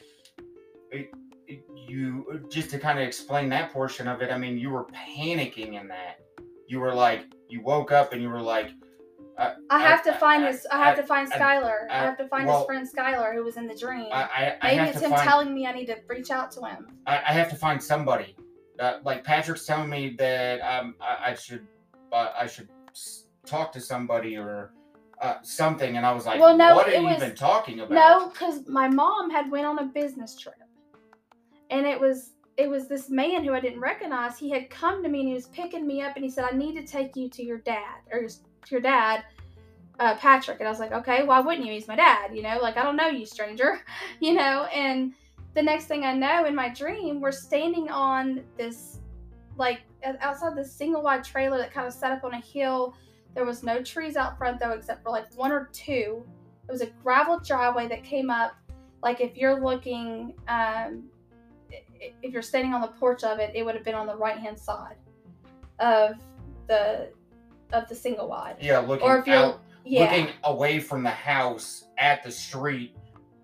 you 1.87 2.45
just 2.49 2.69
to 2.71 2.79
kind 2.79 2.99
of 2.99 3.05
explain 3.05 3.49
that 3.49 3.71
portion 3.73 4.07
of 4.07 4.21
it. 4.21 4.31
I 4.31 4.37
mean, 4.37 4.57
you 4.57 4.69
were 4.69 4.85
panicking 4.85 5.79
in 5.79 5.87
that. 5.87 6.19
You 6.67 6.79
were 6.79 6.93
like, 6.93 7.25
you 7.47 7.61
woke 7.63 7.91
up 7.91 8.13
and 8.13 8.21
you 8.21 8.29
were 8.29 8.41
like, 8.41 8.69
uh, 9.39 9.53
I 9.69 9.77
I- 9.77 9.79
have 9.87 10.03
to 10.03 10.13
find 10.13 10.43
I- 10.45 10.51
his. 10.51 10.67
I 10.71 10.77
have 10.77 10.97
I- 10.97 11.01
to 11.01 11.07
find 11.07 11.33
I- 11.33 11.37
Skylar. 11.39 11.75
I, 11.89 11.93
I- 11.99 12.03
have 12.05 12.17
to 12.17 12.27
find 12.27 12.45
well- 12.47 12.59
his 12.59 12.65
friend 12.67 12.87
Skylar 12.87 13.33
who 13.33 13.43
was 13.43 13.57
in 13.57 13.67
the 13.67 13.75
dream. 13.75 14.07
I 14.11 14.23
I, 14.23 14.57
I 14.61 14.67
Maybe 14.67 14.77
have 14.77 14.89
it's 14.95 15.01
him 15.03 15.11
find 15.11 15.27
telling 15.27 15.53
me 15.53 15.65
I 15.65 15.71
need 15.73 15.87
to 15.87 15.97
reach 16.07 16.29
out 16.29 16.51
to 16.51 16.61
him. 16.65 16.87
I, 17.07 17.15
I 17.17 17.33
have 17.33 17.49
to 17.49 17.55
find 17.55 17.81
somebody. 17.81 18.35
Uh, 18.79 18.99
like 19.03 19.23
Patrick's 19.23 19.65
telling 19.65 19.89
me 19.89 20.15
that 20.17 20.61
um 20.61 20.95
I, 21.01 21.31
I 21.31 21.33
should 21.33 21.67
uh, 22.13 22.29
I 22.39 22.47
should 22.47 22.69
talk 23.45 23.71
to 23.73 23.81
somebody 23.81 24.37
or 24.37 24.71
uh, 25.21 25.35
something, 25.41 25.97
and 25.97 26.05
I 26.05 26.13
was 26.13 26.25
like, 26.25 26.39
Well, 26.39 26.55
no, 26.55 26.75
what 26.75 26.87
are 26.87 26.93
you 26.93 27.03
was- 27.03 27.17
even 27.17 27.35
talking 27.35 27.81
about? 27.81 27.91
No, 27.91 28.29
because 28.29 28.67
my 28.67 28.87
mom 28.87 29.29
had 29.29 29.51
went 29.51 29.65
on 29.65 29.79
a 29.79 29.85
business 29.85 30.37
trip, 30.37 30.55
and 31.69 31.85
it 31.85 31.99
was 31.99 32.31
it 32.57 32.69
was 32.69 32.87
this 32.87 33.09
man 33.09 33.43
who 33.43 33.53
I 33.53 33.59
didn't 33.59 33.79
recognize. 33.81 34.37
He 34.37 34.49
had 34.49 34.69
come 34.69 35.03
to 35.03 35.09
me 35.09 35.19
and 35.21 35.29
he 35.29 35.33
was 35.33 35.47
picking 35.47 35.85
me 35.85 36.01
up, 36.01 36.15
and 36.15 36.23
he 36.23 36.31
said, 36.31 36.45
"I 36.49 36.55
need 36.55 36.75
to 36.75 36.85
take 36.85 37.15
you 37.15 37.29
to 37.29 37.43
your 37.43 37.57
dad 37.59 37.99
or 38.11 38.27
to 38.27 38.35
your 38.69 38.81
dad." 38.81 39.23
Uh, 39.99 40.15
Patrick 40.15 40.59
and 40.59 40.67
I 40.67 40.71
was 40.71 40.79
like, 40.79 40.93
okay, 40.93 41.25
why 41.25 41.41
wouldn't 41.41 41.67
you? 41.67 41.73
He's 41.73 41.89
my 41.89 41.97
dad, 41.97 42.33
you 42.33 42.41
know. 42.41 42.57
Like 42.61 42.77
I 42.77 42.83
don't 42.83 42.95
know 42.95 43.07
you, 43.07 43.25
stranger, 43.25 43.81
you 44.21 44.33
know. 44.33 44.63
And 44.73 45.13
the 45.55 45.61
next 45.61 45.85
thing 45.85 46.03
I 46.03 46.13
know, 46.13 46.45
in 46.45 46.55
my 46.55 46.69
dream, 46.69 47.19
we're 47.19 47.31
standing 47.31 47.89
on 47.89 48.43
this, 48.57 48.99
like 49.57 49.81
outside 50.21 50.55
this 50.55 50.71
single 50.71 51.01
wide 51.01 51.23
trailer 51.23 51.57
that 51.57 51.73
kind 51.73 51.87
of 51.87 51.93
set 51.93 52.11
up 52.11 52.23
on 52.23 52.33
a 52.33 52.39
hill. 52.39 52.95
There 53.35 53.45
was 53.45 53.63
no 53.63 53.81
trees 53.81 54.15
out 54.15 54.37
front 54.37 54.59
though, 54.59 54.71
except 54.71 55.03
for 55.03 55.09
like 55.09 55.33
one 55.35 55.51
or 55.51 55.69
two. 55.73 56.25
It 56.67 56.71
was 56.71 56.81
a 56.81 56.87
gravel 57.03 57.39
driveway 57.39 57.87
that 57.87 58.03
came 58.03 58.29
up. 58.29 58.53
Like 59.01 59.21
if 59.21 59.37
you're 59.37 59.59
looking, 59.59 60.33
um, 60.47 61.05
if 62.21 62.31
you're 62.31 62.41
standing 62.41 62.73
on 62.73 62.81
the 62.81 62.87
porch 62.87 63.23
of 63.23 63.39
it, 63.39 63.51
it 63.55 63.65
would 63.65 63.75
have 63.75 63.83
been 63.83 63.95
on 63.95 64.07
the 64.07 64.15
right 64.15 64.37
hand 64.37 64.57
side 64.57 64.95
of 65.79 66.15
the 66.67 67.09
of 67.73 67.87
the 67.87 67.95
single 67.95 68.27
wide. 68.27 68.57
Yeah, 68.61 68.79
looking 68.79 69.07
Or 69.07 69.19
if 69.19 69.27
you're 69.27 69.35
out, 69.35 69.61
yeah, 69.85 70.01
looking 70.01 70.29
away 70.43 70.79
from 70.79 71.03
the 71.03 71.09
house 71.09 71.85
at 71.97 72.23
the 72.23 72.31
street, 72.31 72.95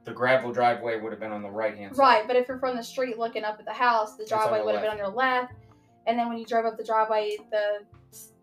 the 0.05 0.13
gravel 0.13 0.51
driveway 0.51 0.99
would 0.99 1.11
have 1.11 1.19
been 1.19 1.31
on 1.31 1.41
the 1.41 1.49
right 1.49 1.75
hand 1.75 1.95
side. 1.95 2.01
right. 2.01 2.27
But 2.27 2.35
if 2.35 2.47
you're 2.47 2.59
from 2.59 2.75
the 2.77 2.83
street 2.83 3.17
looking 3.17 3.43
up 3.43 3.57
at 3.59 3.65
the 3.65 3.73
house, 3.73 4.15
the 4.15 4.25
driveway 4.25 4.59
the 4.59 4.65
would 4.65 4.75
have 4.75 4.83
been 4.83 4.91
on 4.91 4.97
your 4.97 5.09
left, 5.09 5.53
and 6.07 6.17
then 6.17 6.29
when 6.29 6.37
you 6.37 6.45
drove 6.45 6.65
up 6.65 6.77
the 6.77 6.83
driveway, 6.83 7.37
the 7.51 7.79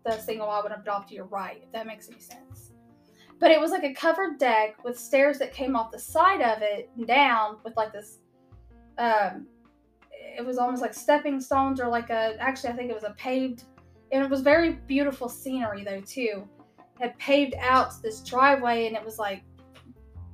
the 0.05 0.17
single 0.17 0.47
wide 0.47 0.63
would 0.63 0.71
have 0.71 0.83
been 0.83 0.93
off 0.93 1.07
to 1.07 1.15
your 1.15 1.25
right. 1.25 1.61
If 1.63 1.71
that 1.71 1.87
makes 1.87 2.09
any 2.09 2.19
sense. 2.19 2.71
But 3.39 3.51
it 3.51 3.59
was 3.59 3.71
like 3.71 3.83
a 3.83 3.93
covered 3.93 4.37
deck 4.37 4.83
with 4.83 4.99
stairs 4.99 5.39
that 5.39 5.53
came 5.53 5.75
off 5.75 5.91
the 5.91 5.99
side 5.99 6.41
of 6.41 6.61
it 6.61 6.89
and 6.97 7.07
down 7.07 7.57
with 7.63 7.75
like 7.77 7.93
this. 7.93 8.19
Um, 8.97 9.47
it 10.11 10.45
was 10.45 10.57
almost 10.57 10.81
like 10.81 10.93
stepping 10.93 11.39
stones 11.39 11.79
or 11.79 11.87
like 11.87 12.09
a. 12.09 12.35
Actually, 12.39 12.71
I 12.71 12.73
think 12.73 12.89
it 12.89 12.95
was 12.95 13.03
a 13.03 13.15
paved. 13.17 13.63
And 14.11 14.23
it 14.23 14.29
was 14.29 14.41
very 14.41 14.73
beautiful 14.87 15.29
scenery 15.29 15.83
though 15.83 16.01
too. 16.01 16.47
Had 16.99 17.17
paved 17.17 17.55
out 17.59 18.01
this 18.01 18.21
driveway 18.21 18.87
and 18.87 18.95
it 18.95 19.03
was 19.03 19.17
like 19.17 19.43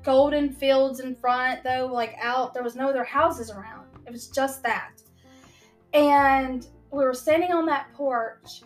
golden 0.04 0.52
fields 0.52 1.00
in 1.00 1.16
front 1.16 1.64
though, 1.64 1.90
like 1.92 2.16
out. 2.22 2.54
There 2.54 2.64
was 2.64 2.76
no 2.76 2.90
other 2.90 3.04
houses 3.04 3.52
around. 3.52 3.88
It 4.06 4.12
was 4.12 4.28
just 4.28 4.64
that. 4.64 5.02
And 5.94 6.68
we 6.92 7.04
were 7.04 7.14
standing 7.14 7.52
on 7.52 7.66
that 7.68 7.88
porch, 7.94 8.62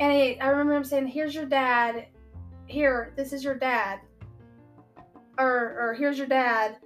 and 0.00 0.12
he, 0.12 0.40
I 0.40 0.48
remember 0.48 0.74
him 0.74 0.84
saying, 0.84 1.06
"Here's 1.08 1.34
your 1.34 1.46
dad. 1.46 2.06
Here, 2.66 3.12
this 3.16 3.32
is 3.32 3.44
your 3.44 3.56
dad." 3.56 4.00
Or, 5.38 5.78
or 5.80 5.94
here's 5.94 6.18
your 6.18 6.26
dad. 6.26 6.76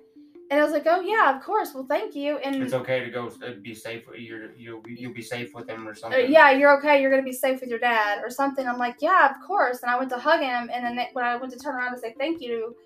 And 0.51 0.61
I 0.61 0.63
was 0.63 0.73
like, 0.73 0.85
"Oh 0.87 1.01
yeah, 1.01 1.35
of 1.37 1.43
course. 1.43 1.75
Well, 1.75 1.87
thank 1.89 2.15
you." 2.15 2.39
And 2.39 2.63
It's 2.63 2.73
okay 2.73 3.01
to 3.01 3.11
go 3.11 3.27
uh, 3.45 3.53
be 3.63 3.75
safe. 3.75 4.05
You're 4.17 4.53
you'll 4.53 4.81
you'll 4.87 5.13
be 5.13 5.23
safe 5.23 5.53
with 5.55 5.69
him 5.69 5.89
or 5.89 5.91
uh, 5.91 5.95
something. 5.95 6.31
yeah, 6.31 6.53
you're 6.53 6.77
okay. 6.79 7.03
You're 7.03 7.11
gonna 7.11 7.23
be 7.23 7.33
safe 7.33 7.61
with 7.61 7.69
your 7.69 7.81
dad 7.81 8.21
or 8.23 8.31
something. 8.31 8.67
I'm 8.67 8.79
like, 8.79 8.97
yeah, 9.01 9.29
of 9.29 9.45
course. 9.45 9.83
And 9.83 9.91
I 9.91 9.99
went 9.99 10.11
to 10.11 10.19
hug 10.19 10.41
him, 10.41 10.71
and 10.73 10.85
then 10.85 11.07
when 11.15 11.25
I 11.25 11.35
went 11.37 11.53
to 11.53 11.59
turn 11.59 11.75
around 11.75 11.95
to 11.95 12.01
say 12.01 12.15
thank 12.17 12.41
you, 12.41 12.77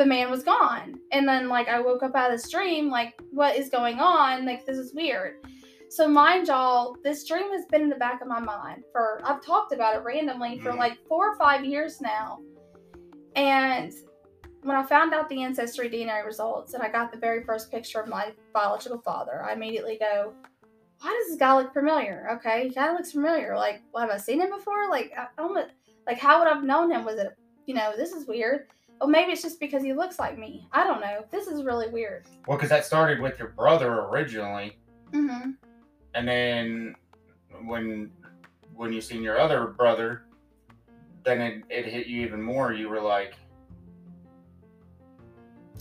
the 0.00 0.06
man 0.06 0.30
was 0.30 0.42
gone. 0.42 0.98
And 1.12 1.28
then 1.28 1.50
like 1.50 1.68
I 1.68 1.78
woke 1.78 2.02
up 2.02 2.16
out 2.16 2.32
of 2.32 2.40
this 2.40 2.50
dream, 2.50 2.88
like 2.88 3.20
what 3.32 3.54
is 3.54 3.68
going 3.68 3.98
on? 3.98 4.46
Like 4.46 4.64
this 4.64 4.78
is 4.78 4.94
weird. 4.94 5.44
So 5.90 6.08
mind 6.08 6.48
y'all, 6.48 6.96
this 7.04 7.28
dream 7.28 7.52
has 7.52 7.66
been 7.66 7.82
in 7.82 7.90
the 7.90 7.96
back 7.96 8.22
of 8.22 8.26
my 8.26 8.40
mind 8.40 8.82
for 8.92 9.20
I've 9.24 9.44
talked 9.44 9.74
about 9.74 9.94
it 9.94 10.02
randomly 10.02 10.58
for 10.58 10.70
Mhm. 10.72 10.78
like 10.78 11.06
four 11.06 11.28
or 11.28 11.36
five 11.36 11.66
years 11.66 12.00
now. 12.00 12.40
And 13.36 13.92
when 14.62 14.74
I 14.74 14.82
found 14.84 15.12
out 15.12 15.28
the 15.28 15.42
ancestry 15.42 15.90
DNA 15.90 16.24
results 16.24 16.72
and 16.72 16.82
I 16.82 16.88
got 16.88 17.12
the 17.12 17.18
very 17.18 17.44
first 17.44 17.70
picture 17.70 18.00
of 18.00 18.08
my 18.08 18.32
biological 18.54 19.02
father, 19.02 19.42
I 19.42 19.52
immediately 19.52 19.98
go, 19.98 20.32
why 21.02 21.10
does 21.10 21.28
this 21.28 21.36
guy 21.38 21.54
look 21.54 21.74
familiar? 21.74 22.26
Okay, 22.38 22.68
he 22.68 22.74
kind 22.74 22.88
of 22.92 22.96
looks 22.96 23.12
familiar. 23.12 23.54
Like, 23.54 23.82
well, 23.92 24.00
have 24.06 24.10
I 24.10 24.16
seen 24.16 24.40
him 24.40 24.48
before? 24.48 24.88
Like, 24.88 25.12
I 25.14 25.26
don't, 25.36 25.68
like, 26.06 26.18
how 26.18 26.38
would 26.38 26.48
I 26.48 26.54
have 26.54 26.64
known 26.64 26.90
him? 26.90 27.04
Was 27.04 27.18
it, 27.18 27.36
you 27.66 27.74
know, 27.74 27.92
this 27.94 28.12
is 28.12 28.26
weird. 28.26 28.68
Well, 29.00 29.08
maybe 29.08 29.32
it's 29.32 29.42
just 29.42 29.58
because 29.60 29.82
he 29.82 29.92
looks 29.94 30.18
like 30.18 30.38
me. 30.38 30.66
I 30.72 30.84
don't 30.84 31.00
know. 31.00 31.24
This 31.30 31.46
is 31.46 31.62
really 31.62 31.88
weird. 31.88 32.26
Well, 32.46 32.58
because 32.58 32.68
that 32.68 32.84
started 32.84 33.20
with 33.20 33.38
your 33.38 33.48
brother 33.48 34.00
originally, 34.02 34.76
Mm-hmm. 35.12 35.50
and 36.14 36.28
then 36.28 36.94
when 37.64 38.12
when 38.74 38.92
you 38.92 39.00
seen 39.00 39.22
your 39.22 39.38
other 39.40 39.66
brother, 39.68 40.22
then 41.24 41.40
it, 41.40 41.64
it 41.68 41.84
hit 41.86 42.06
you 42.06 42.22
even 42.22 42.40
more. 42.42 42.72
You 42.72 42.88
were 42.88 43.00
like, 43.00 43.34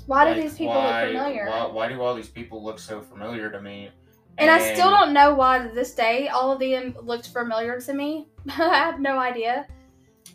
Why 0.08 0.24
like, 0.26 0.36
do 0.36 0.42
these 0.42 0.54
people 0.54 0.74
why, 0.74 1.04
look 1.04 1.12
familiar? 1.14 1.46
Why, 1.48 1.66
why 1.68 1.88
do 1.90 2.02
all 2.02 2.16
these 2.16 2.30
people 2.30 2.64
look 2.64 2.80
so 2.80 3.02
familiar 3.02 3.52
to 3.52 3.62
me? 3.62 3.92
and 4.38 4.50
I 4.50 4.74
still 4.74 4.90
don't 4.90 5.12
know 5.14 5.34
why 5.36 5.60
to 5.60 5.74
this 5.74 5.94
day 5.94 6.30
all 6.30 6.54
of 6.54 6.60
them 6.60 6.96
looked 7.04 7.28
familiar 7.28 7.80
to 7.82 7.94
me. 7.94 8.30
I 8.50 8.78
have 8.78 9.00
no 9.02 9.20
idea. 9.20 9.68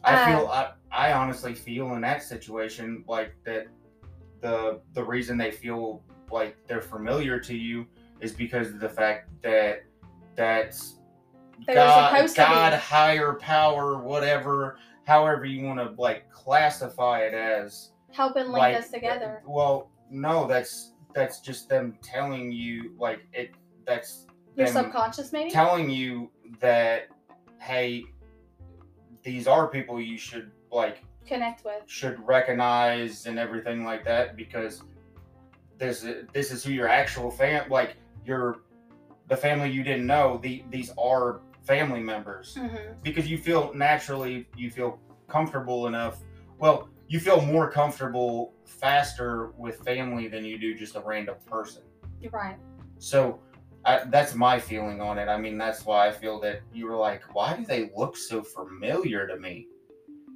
I 0.05 0.15
Uh, 0.15 0.27
feel 0.27 0.47
I, 0.49 0.73
I 0.95 1.13
honestly 1.13 1.55
feel 1.55 1.95
in 1.95 2.01
that 2.03 2.23
situation 2.23 3.05
like 3.09 3.35
that 3.45 3.67
the 4.41 4.81
the 4.93 5.03
reason 5.03 5.37
they 5.37 5.51
feel 5.51 6.03
like 6.31 6.57
they're 6.69 6.81
familiar 6.81 7.41
to 7.41 7.57
you 7.57 7.87
is 8.21 8.33
because 8.33 8.69
of 8.69 8.81
the 8.81 8.89
fact 8.89 9.29
that 9.43 9.83
that's 10.37 11.01
They 11.67 11.75
God, 11.75 12.15
supposed 12.15 12.37
to 12.37 12.43
be. 12.43 12.47
God 12.47 12.75
higher 12.75 13.35
power, 13.35 13.99
whatever, 13.99 14.79
however 15.05 15.45
you 15.45 15.65
want 15.65 15.81
to 15.81 16.01
like 16.01 16.31
classify 16.31 17.21
it 17.21 17.35
as. 17.35 17.91
Helping 18.13 18.45
link 18.45 18.59
like, 18.59 18.77
us 18.77 18.91
together. 18.91 19.43
Well, 19.47 19.91
no, 20.11 20.47
that's 20.47 20.93
that's 21.13 21.41
just 21.41 21.69
them 21.69 21.99
telling 22.03 22.53
you 22.53 22.95
like 22.99 23.27
it. 23.33 23.51
That's 23.85 24.27
Your 24.57 24.69
subconscious, 24.69 25.33
maybe? 25.33 25.51
telling 25.51 25.91
you 25.91 26.31
that 26.61 27.09
hey, 27.59 28.05
these 29.25 29.49
are 29.49 29.67
people 29.67 30.01
you 30.01 30.19
should 30.19 30.53
like 30.75 31.03
Connect 31.27 31.65
with. 31.65 31.83
should 31.87 32.19
recognize 32.27 33.27
and 33.27 33.39
everything 33.39 33.85
like 33.85 34.05
that 34.05 34.37
because 34.37 34.83
this 35.79 36.05
is 36.05 36.27
this 36.33 36.51
is 36.53 36.63
who 36.65 36.73
your 36.73 36.89
actual 36.89 37.31
fam 37.31 37.69
like 37.71 37.97
your 38.25 38.61
the 39.29 39.37
family 39.37 39.71
you 39.71 39.83
didn't 39.83 40.07
know, 40.07 40.39
the 40.43 40.63
these 40.71 40.93
are 40.99 41.41
family 41.63 42.01
members 42.01 42.57
Mm-hmm. 42.59 42.93
because 43.03 43.27
you 43.31 43.39
feel 43.39 43.73
naturally 43.75 44.47
you 44.57 44.71
feel 44.71 44.99
comfortable 45.29 45.87
enough. 45.87 46.19
Well, 46.59 46.89
you 47.09 47.21
feel 47.21 47.41
more 47.41 47.71
comfortable 47.71 48.53
faster 48.67 49.53
with 49.57 49.79
family 49.81 50.29
than 50.29 50.45
you 50.45 50.59
do 50.59 50.75
just 50.75 50.95
a 50.97 51.01
random 51.01 51.37
person. 51.51 51.83
You're 52.21 52.33
right. 52.33 52.57
So 52.99 53.41
I, 53.87 54.05
that's 54.07 54.35
my 54.35 54.59
feeling 54.59 55.01
on 55.01 55.19
it. 55.19 55.29
I 55.29 55.37
mean, 55.39 55.59
that's 55.59 55.85
why 55.85 56.09
I 56.09 56.13
feel 56.13 56.39
that 56.41 56.61
you 56.73 56.87
were 56.87 56.97
like, 56.97 57.23
why 57.35 57.55
do 57.57 57.65
they 57.67 57.91
look 57.97 58.17
so 58.17 58.43
familiar 58.43 59.27
to 59.27 59.37
me? 59.39 59.67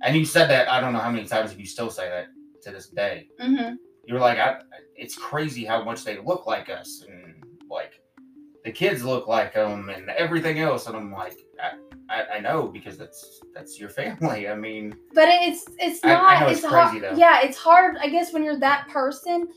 And 0.03 0.17
you 0.17 0.25
said 0.25 0.49
that 0.49 0.71
I 0.71 0.81
don't 0.81 0.93
know 0.93 0.99
how 1.01 1.11
many 1.11 1.27
times 1.27 1.53
if 1.53 1.59
you 1.59 1.67
still 1.67 1.91
say 1.91 2.09
that 2.09 2.27
to 2.63 2.71
this 2.71 2.89
day. 2.89 3.29
Mm-hmm. 3.41 3.75
You're 4.07 4.21
like, 4.21 4.39
I, 4.39 4.61
it's 4.97 5.15
crazy 5.17 5.65
how 5.65 5.83
much 5.85 6.05
they 6.05 6.19
look 6.19 6.47
like 6.47 6.71
us, 6.71 7.05
and 7.09 7.35
like 7.71 8.01
the 8.65 8.71
kids 8.73 9.05
look 9.05 9.29
like 9.29 9.55
them, 9.55 9.89
and 9.91 10.09
everything 10.11 10.61
else. 10.61 10.87
And 10.87 10.97
I'm 10.97 11.13
like, 11.13 11.37
I, 11.63 11.73
I, 12.09 12.37
I 12.37 12.41
know 12.41 12.69
because 12.69 12.97
that's 12.97 13.41
that's 13.55 13.79
your 13.79 13.89
family. 13.91 14.49
I 14.49 14.55
mean, 14.55 14.97
But 15.15 15.29
it's 15.29 15.67
it's 15.79 16.03
I- 16.05 16.09
I 16.09 16.13
not. 16.13 16.41
know 16.41 16.47
it's 16.49 16.59
it's 16.61 16.69
hard. 16.69 17.03
though. 17.03 17.15
Yeah, 17.17 17.41
it's 17.43 17.59
hard. 17.59 17.97
I 18.01 18.09
guess 18.09 18.33
when 18.33 18.43
you're 18.45 18.59
that 18.61 18.89
person. 18.89 19.49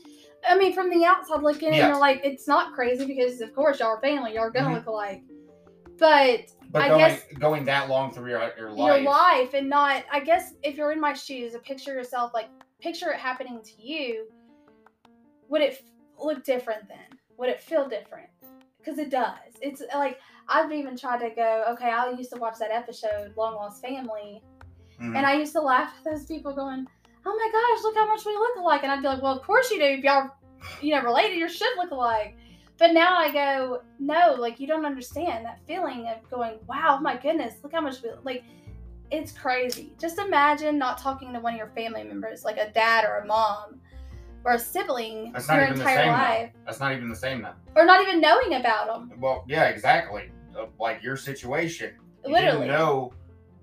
I 0.48 0.58
mean, 0.58 0.72
from 0.74 0.90
the 0.90 1.04
outside 1.04 1.40
looking 1.40 1.68
in, 1.68 1.74
Yeah. 1.74 1.86
you're 1.90 2.00
like, 2.00 2.20
it's 2.24 2.48
not 2.48 2.74
crazy 2.74 3.04
because 3.06 3.40
of 3.40 3.54
course 3.54 3.78
y'all 3.78 3.90
are 3.90 4.00
family. 4.00 4.34
Y'all 4.34 4.42
are 4.42 4.50
gonna 4.50 4.70
Mhm. 4.70 4.74
look 4.74 4.86
alike. 4.86 5.22
But 5.98 6.40
but 6.72 6.82
I 6.82 6.88
going 6.88 6.98
guess- 7.00 7.24
going 7.38 7.64
that 7.66 7.88
long 7.88 8.10
through 8.12 8.30
your, 8.30 8.50
your 8.58 8.70
life, 8.72 9.02
your 9.02 9.10
life. 9.10 9.54
and 9.54 9.68
not 9.68 10.04
i 10.10 10.20
guess 10.20 10.54
if 10.62 10.76
you're 10.76 10.92
in 10.92 11.00
my 11.00 11.12
shoes 11.12 11.54
picture 11.64 11.92
yourself 11.94 12.32
like 12.34 12.48
picture 12.80 13.10
it 13.10 13.18
happening 13.18 13.60
to 13.62 13.82
you 13.82 14.26
would 15.48 15.60
it 15.62 15.72
f- 15.74 16.24
look 16.24 16.42
different 16.44 16.88
then? 16.88 17.18
Would 17.36 17.50
it 17.50 17.60
feel 17.60 17.86
different? 17.88 18.28
Because 18.78 18.98
it 18.98 19.10
does. 19.10 19.36
It's 19.60 19.82
like 19.94 20.18
i've 20.48 20.72
even 20.72 20.96
tried 20.96 21.20
to 21.20 21.30
go 21.34 21.64
okay 21.70 21.88
i 21.90 22.10
used 22.10 22.32
to 22.32 22.38
watch 22.38 22.58
that 22.58 22.70
episode 22.72 23.32
long 23.36 23.54
lost 23.54 23.80
family 23.80 24.42
Mhm. 25.00 25.16
and 25.16 25.24
i 25.24 25.34
used 25.34 25.52
to 25.52 25.60
laugh 25.60 25.92
at 25.98 26.04
those 26.04 26.26
people 26.26 26.52
going 26.52 26.84
oh 27.24 27.36
my 27.36 27.48
gosh 27.52 27.84
look 27.84 27.94
how 27.94 28.08
much 28.08 28.24
we 28.26 28.32
look 28.34 28.56
alike. 28.58 28.82
And 28.82 28.90
i'd 28.90 29.00
be 29.02 29.06
like 29.06 29.22
well 29.22 29.36
of 29.38 29.42
course 29.42 29.70
you 29.70 29.78
do 29.78 29.84
if 29.84 30.02
y'all 30.02 30.30
you 30.80 30.92
know 30.94 31.02
related 31.02 31.36
you 31.38 31.48
should 31.48 31.76
look 31.76 31.92
alike 31.92 32.36
but 32.82 32.92
now 32.92 33.16
I 33.16 33.30
go, 33.30 33.82
no, 34.00 34.34
like 34.36 34.58
you 34.58 34.66
don't 34.66 34.84
understand 34.84 35.46
that 35.46 35.60
feeling 35.68 36.08
of 36.08 36.28
going, 36.28 36.58
wow, 36.66 36.98
my 37.00 37.16
goodness, 37.16 37.54
look 37.62 37.72
how 37.72 37.80
much 37.80 38.02
we 38.02 38.10
like. 38.24 38.42
It's 39.12 39.30
crazy. 39.30 39.92
Just 40.00 40.18
imagine 40.18 40.78
not 40.78 40.98
talking 40.98 41.32
to 41.32 41.38
one 41.38 41.52
of 41.52 41.58
your 41.58 41.68
family 41.76 42.02
members, 42.02 42.42
like 42.44 42.56
a 42.56 42.72
dad 42.72 43.04
or 43.04 43.18
a 43.18 43.26
mom 43.26 43.78
or 44.44 44.54
a 44.54 44.58
sibling, 44.58 45.30
That's 45.32 45.46
not 45.46 45.58
your 45.58 45.66
entire 45.66 46.10
life, 46.10 46.50
that's 46.66 46.80
not 46.80 46.90
even 46.90 47.08
the 47.08 47.14
same 47.14 47.42
now. 47.42 47.54
or 47.76 47.84
not 47.84 48.02
even 48.02 48.20
knowing 48.20 48.54
about 48.54 48.88
them. 48.88 49.12
Well, 49.20 49.44
yeah, 49.46 49.66
exactly. 49.66 50.32
Uh, 50.58 50.66
Like 50.80 51.04
your 51.04 51.16
situation. 51.16 51.94
You 52.26 52.32
Literally. 52.32 52.66
Didn't 52.66 52.72
know. 52.76 53.12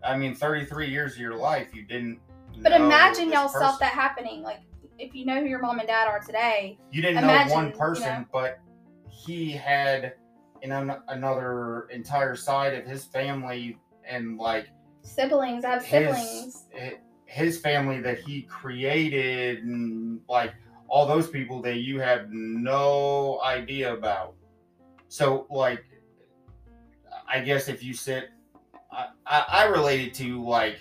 I 0.02 0.16
mean, 0.16 0.34
33 0.34 0.88
years 0.90 1.16
of 1.16 1.20
your 1.20 1.36
life, 1.36 1.68
you 1.74 1.84
didn't. 1.84 2.20
But 2.62 2.72
imagine 2.72 3.30
y'all 3.34 3.50
person. 3.50 3.76
that 3.82 3.92
happening. 3.92 4.44
Like 4.44 4.62
if 4.98 5.14
you 5.14 5.26
know 5.26 5.42
who 5.42 5.48
your 5.48 5.60
mom 5.60 5.80
and 5.80 5.88
dad 5.90 6.08
are 6.08 6.22
today, 6.22 6.78
You 6.90 7.02
didn't 7.02 7.22
imagine, 7.22 7.50
know 7.50 7.54
one 7.56 7.66
you 7.68 7.74
person, 7.74 8.22
know. 8.22 8.26
but 8.32 8.60
he 9.26 9.52
had 9.52 10.14
in 10.62 10.72
an, 10.72 10.94
another 11.08 11.88
entire 11.92 12.36
side 12.36 12.74
of 12.74 12.86
his 12.86 13.06
family 13.06 13.78
and 14.08 14.38
like 14.38 14.68
siblings, 15.02 15.66
I 15.66 15.72
have 15.72 15.84
his 15.84 16.18
siblings. 16.18 16.66
his 17.26 17.60
family 17.60 18.02
that 18.02 18.20
he 18.20 18.44
created 18.44 19.64
and 19.64 20.20
like 20.28 20.54
all 20.88 21.06
those 21.06 21.28
people 21.28 21.62
that 21.62 21.78
you 21.78 22.00
have 22.00 22.30
no 22.32 23.40
idea 23.44 23.94
about. 23.94 24.36
So 25.08 25.48
like 25.50 25.84
I 27.28 27.42
guess 27.42 27.68
if 27.68 27.84
you 27.84 27.94
sit 27.94 28.30
I, 28.92 29.08
I, 29.26 29.46
I 29.50 29.64
related 29.66 30.14
to 30.16 30.44
like 30.44 30.80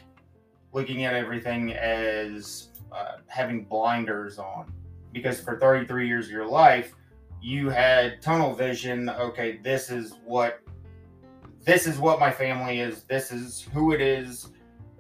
looking 0.73 1.05
at 1.05 1.15
everything 1.15 1.73
as 1.73 2.69
uh, 2.93 3.19
having 3.27 3.65
blinders 3.65 4.39
on 4.39 4.73
because 5.13 5.41
for 5.41 5.59
33 5.59 6.07
years 6.07 6.27
of 6.27 6.33
your 6.33 6.47
life 6.47 6.95
you 7.41 7.69
had 7.69 8.21
tunnel 8.21 8.55
vision 8.55 9.09
okay 9.11 9.59
this 9.63 9.91
is 9.91 10.15
what 10.25 10.61
this 11.65 11.87
is 11.87 11.99
what 11.99 12.19
my 12.19 12.31
family 12.31 12.81
is 12.81 13.05
this 13.05 13.31
is 13.33 13.67
who 13.73 13.93
it 13.93 14.01
is 14.01 14.49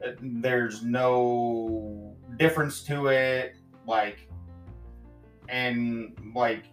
Uh, 0.05 0.13
there's 0.21 0.85
no 0.85 2.15
difference 2.37 2.85
to 2.85 3.09
it 3.09 3.57
like 3.87 4.29
and 5.49 6.17
like 6.37 6.65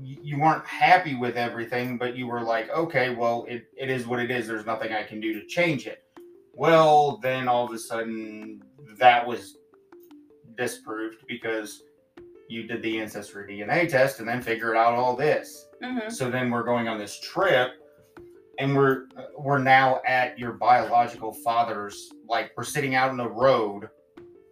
you 0.00 0.38
weren't 0.38 0.64
happy 0.64 1.14
with 1.14 1.36
everything 1.36 1.98
but 1.98 2.16
you 2.16 2.26
were 2.26 2.40
like 2.40 2.70
okay 2.70 3.10
well 3.10 3.44
it, 3.48 3.64
it 3.76 3.90
is 3.90 4.06
what 4.06 4.18
it 4.20 4.30
is 4.30 4.46
there's 4.46 4.64
nothing 4.64 4.92
i 4.92 5.02
can 5.02 5.20
do 5.20 5.38
to 5.38 5.44
change 5.46 5.86
it. 5.86 6.04
Well 6.54 7.18
then 7.18 7.48
all 7.48 7.64
of 7.66 7.72
a 7.72 7.78
sudden 7.78 8.62
that 8.98 9.26
was 9.26 9.58
disproved 10.56 11.24
because 11.26 11.82
you 12.48 12.64
did 12.66 12.82
the 12.82 12.98
ancestry 13.00 13.44
dna 13.52 13.88
test 13.88 14.20
and 14.20 14.28
then 14.28 14.40
figured 14.42 14.76
out 14.76 14.94
all 14.94 15.14
this. 15.16 15.66
Hmm 15.82 16.08
so 16.08 16.30
then 16.30 16.50
we're 16.50 16.64
going 16.64 16.88
on 16.88 16.98
this 16.98 17.20
trip 17.20 17.72
and 18.58 18.76
we're 18.76 19.04
we're 19.38 19.58
now 19.58 20.00
at 20.06 20.38
your 20.38 20.52
biological 20.52 21.32
father's 21.32 22.10
like 22.28 22.50
we're 22.56 22.64
sitting 22.64 22.94
out 22.94 23.10
in 23.10 23.16
the 23.16 23.28
road 23.28 23.88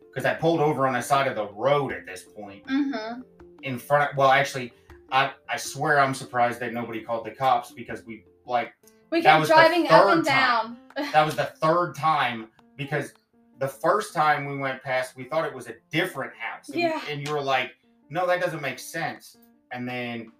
because 0.08 0.24
i 0.24 0.34
pulled 0.34 0.60
over 0.60 0.86
on 0.86 0.92
the 0.92 1.00
side 1.00 1.26
of 1.26 1.34
the 1.34 1.48
road 1.52 1.92
at 1.92 2.06
this 2.06 2.22
point. 2.22 2.62
Hmm 2.68 3.20
in 3.62 3.78
front 3.78 4.10
of 4.12 4.16
well 4.16 4.30
actually 4.30 4.72
i 5.10 5.32
i 5.48 5.56
swear 5.56 5.98
i'm 5.98 6.14
surprised 6.14 6.60
that 6.60 6.72
nobody 6.72 7.00
called 7.02 7.24
the 7.24 7.30
cops 7.30 7.72
because 7.72 8.04
we 8.04 8.22
like 8.46 8.72
We 9.10 9.22
kept 9.22 9.46
driving 9.46 9.88
up 9.88 10.06
and 10.08 10.24
down. 10.24 10.76
that 10.96 11.24
was 11.24 11.34
the 11.34 11.46
third 11.46 11.94
time 11.96 12.48
because 12.76 13.12
the 13.58 13.66
first 13.66 14.14
time 14.14 14.44
we 14.46 14.56
went 14.58 14.82
past 14.82 15.16
we 15.16 15.24
thought 15.24 15.44
it 15.46 15.54
was 15.54 15.66
a 15.68 15.74
different 15.90 16.32
house. 16.38 16.68
And, 16.68 16.78
Yeah. 16.80 17.00
and 17.10 17.26
you 17.26 17.32
were 17.32 17.40
like 17.40 17.72
no 18.10 18.26
that 18.26 18.40
doesn't 18.40 18.62
make 18.62 18.78
sense 18.78 19.36
and 19.72 19.88
then 19.88 20.30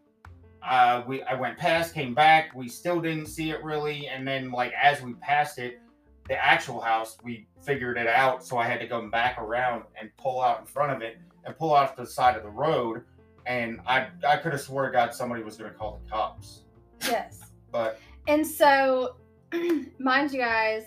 uh 0.67 1.03
we 1.07 1.23
i 1.25 1.35
went 1.35 1.57
past 1.57 1.95
came 1.95 2.15
back 2.15 2.55
we 2.55 2.69
still 2.69 3.01
didn't 3.01 3.27
see 3.27 3.51
it 3.51 3.63
really 3.63 4.09
and 4.09 4.27
then 4.27 4.51
like 4.51 4.73
as 4.81 5.03
we 5.03 5.15
passed 5.15 5.59
it 5.59 5.81
the 6.29 6.45
actual 6.45 6.81
house 6.81 7.19
we 7.23 7.47
figured 7.63 7.97
it 7.97 8.07
out 8.09 8.45
so 8.45 8.59
i 8.59 8.67
had 8.67 8.81
to 8.81 8.89
come 8.89 9.11
back 9.11 9.39
around 9.39 9.83
and 10.01 10.11
pull 10.17 10.41
out 10.41 10.61
in 10.61 10.67
front 10.67 10.93
of 10.93 11.03
it 11.03 11.19
and 11.45 11.57
pull 11.57 11.73
off 11.73 11.95
to 11.95 12.03
the 12.03 12.09
side 12.09 12.37
of 12.37 12.43
the 12.43 12.49
road 12.49 13.03
and 13.47 13.81
i 13.87 14.09
i 14.27 14.37
could 14.37 14.53
have 14.53 14.61
swore 14.61 14.87
to 14.87 14.93
god 14.93 15.15
somebody 15.15 15.43
was 15.43 15.57
going 15.57 15.71
to 15.71 15.77
call 15.77 16.01
the 16.05 16.11
cops 16.11 16.63
yes. 17.03 17.41
but 17.71 18.01
And 18.29 18.47
so, 18.47 19.17
mind 19.99 20.33
you 20.33 20.41
guys, 20.41 20.87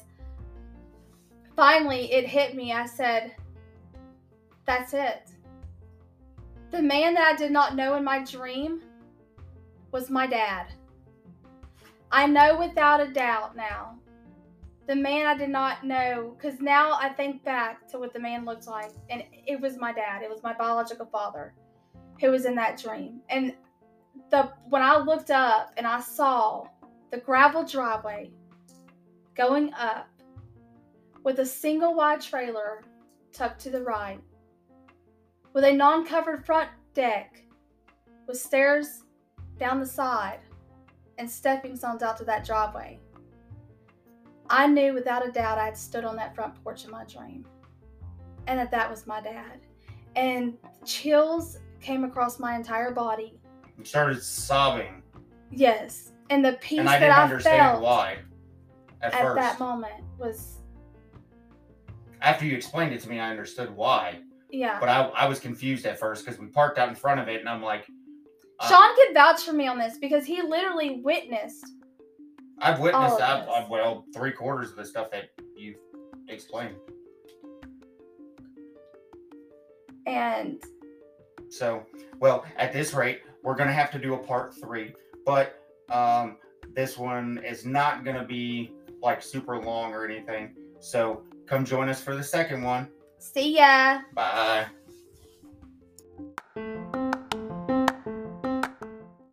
finally 1.56 2.12
it 2.12 2.28
hit 2.28 2.56
me. 2.56 2.74
I 2.74 2.86
said, 2.86 3.36
That's 4.66 4.94
it. 4.94 5.32
The 6.72 6.82
man 6.82 7.16
that 7.16 7.34
I 7.34 7.36
did 7.36 7.52
not 7.52 7.76
know 7.76 7.96
in 7.96 8.04
my 8.04 8.24
dream 8.24 8.82
was 9.92 10.10
my 10.10 10.28
dad. 10.28 10.68
I 12.12 12.28
know 12.28 12.58
without 12.58 13.02
a 13.02 13.12
doubt 13.12 13.56
now. 13.56 13.98
The 14.88 14.96
man 14.96 15.28
I 15.28 15.38
did 15.38 15.50
not 15.50 15.84
know, 15.86 16.36
because 16.36 16.60
now 16.60 16.94
I 16.94 17.10
think 17.10 17.44
back 17.44 17.88
to 17.90 18.00
what 18.00 18.12
the 18.14 18.20
man 18.20 18.46
looked 18.46 18.68
like, 18.68 18.92
and 19.10 19.24
it 19.46 19.62
was 19.62 19.78
my 19.78 19.94
dad. 19.94 20.24
It 20.24 20.30
was 20.30 20.42
my 20.42 20.54
biological 20.54 21.06
father 21.06 21.54
who 22.20 22.32
was 22.32 22.46
in 22.46 22.56
that 22.56 22.82
dream. 22.82 23.22
And 23.30 23.54
the 24.32 24.52
when 24.70 24.82
I 24.82 24.98
looked 24.98 25.32
up 25.32 25.74
and 25.78 25.86
I 25.86 26.00
saw 26.02 26.66
the 27.12 27.18
gravel 27.18 27.64
driveway 27.64 28.32
going 29.36 29.74
up 29.74 30.08
with 31.24 31.40
a 31.40 31.46
single 31.46 31.94
wide 31.96 32.22
trailer 32.22 32.84
tucked 33.32 33.62
to 33.62 33.70
the 33.70 33.82
right, 33.82 34.20
with 35.60 35.74
a 35.74 35.76
non 35.76 36.06
covered 36.06 36.46
front 36.46 36.70
deck, 36.94 37.44
with 38.28 38.40
stairs 38.40 39.04
down 39.60 39.82
the 39.82 39.86
side, 39.86 40.40
and 41.18 41.30
stepping 41.30 41.76
stones 41.76 42.02
out 42.02 42.16
to 42.16 42.24
that 42.24 42.46
driveway. 42.46 42.98
I 44.50 44.68
knew 44.68 44.94
without 44.94 45.28
a 45.28 45.32
doubt 45.34 45.58
I 45.58 45.66
had 45.66 45.78
stood 45.78 46.06
on 46.06 46.16
that 46.16 46.34
front 46.34 46.64
porch 46.64 46.86
in 46.86 46.92
my 46.92 47.04
dream, 47.04 47.46
and 48.48 48.58
that 48.58 48.72
that 48.72 48.90
was 48.90 49.06
my 49.06 49.20
dad. 49.20 49.60
And 50.16 50.58
chills 50.86 51.58
came 51.82 52.06
across 52.06 52.40
my 52.40 52.56
entire 52.56 52.92
body. 52.92 53.38
I 53.78 53.84
started 53.84 54.24
sobbing 54.24 55.04
Yes, 55.52 56.14
and 56.30 56.44
the 56.44 56.54
peace 56.62 56.80
and 56.80 56.88
I 56.88 56.94
that 56.94 57.00
didn't 57.00 57.18
I 57.18 57.24
understand 57.24 57.72
felt 57.72 57.84
why 57.84 58.20
at, 59.02 59.14
at 59.14 59.22
first. 59.22 59.36
that 59.36 59.60
moment 59.60 60.06
was 60.18 60.60
After 62.22 62.46
you 62.46 62.56
explained 62.56 62.94
it 62.94 63.02
to 63.02 63.10
me, 63.10 63.20
I 63.20 63.30
understood 63.30 63.76
why. 63.76 64.22
Yeah. 64.50 64.80
But 64.80 64.90
I, 64.90 65.04
I 65.16 65.28
was 65.28 65.40
confused 65.40 65.86
at 65.86 66.00
first 66.00 66.26
because 66.26 66.40
we 66.40 66.48
parked 66.48 66.78
out 66.78 66.90
in 66.90 66.96
front 66.96 67.20
of 67.20 67.28
it, 67.28 67.40
and 67.40 67.50
I'm 67.50 67.62
like, 67.62 67.86
uh, 68.60 68.68
Sean 68.68 68.96
could 68.96 69.14
vouch 69.14 69.44
for 69.44 69.54
me 69.54 69.68
on 69.68 69.78
this 69.78 69.98
because 69.98 70.26
he 70.26 70.42
literally 70.42 71.02
witnessed. 71.02 71.66
I've 72.62 72.80
witnessed, 72.80 73.22
I've. 73.22 73.48
I've, 73.48 73.70
well, 73.70 74.06
three 74.14 74.32
quarters 74.32 74.72
of 74.72 74.76
the 74.76 74.86
stuff 74.86 75.12
that 75.12 75.30
you've 75.56 75.78
explained. 76.28 76.76
And 80.06 80.62
So, 81.50 81.86
well, 82.20 82.46
at 82.58 82.74
this 82.74 82.94
rate, 82.94 83.22
we're 83.44 83.56
gonna 83.56 83.72
have 83.72 83.92
to 83.92 84.00
do 84.00 84.16
a 84.16 84.18
part 84.18 84.54
three. 84.56 84.94
But 85.26 85.60
um, 85.92 86.38
this 86.74 86.98
one 86.98 87.42
is 87.46 87.66
not 87.66 88.04
going 88.04 88.16
to 88.16 88.26
be 88.26 88.72
like 89.02 89.22
super 89.22 89.58
long 89.58 89.94
or 89.94 90.06
anything. 90.06 90.56
So 90.80 91.24
come 91.46 91.66
join 91.66 91.90
us 91.90 92.02
for 92.02 92.16
the 92.16 92.24
second 92.24 92.64
one. 92.64 92.88
See 93.20 93.56
ya. 93.58 94.02
Bye. 94.16 94.79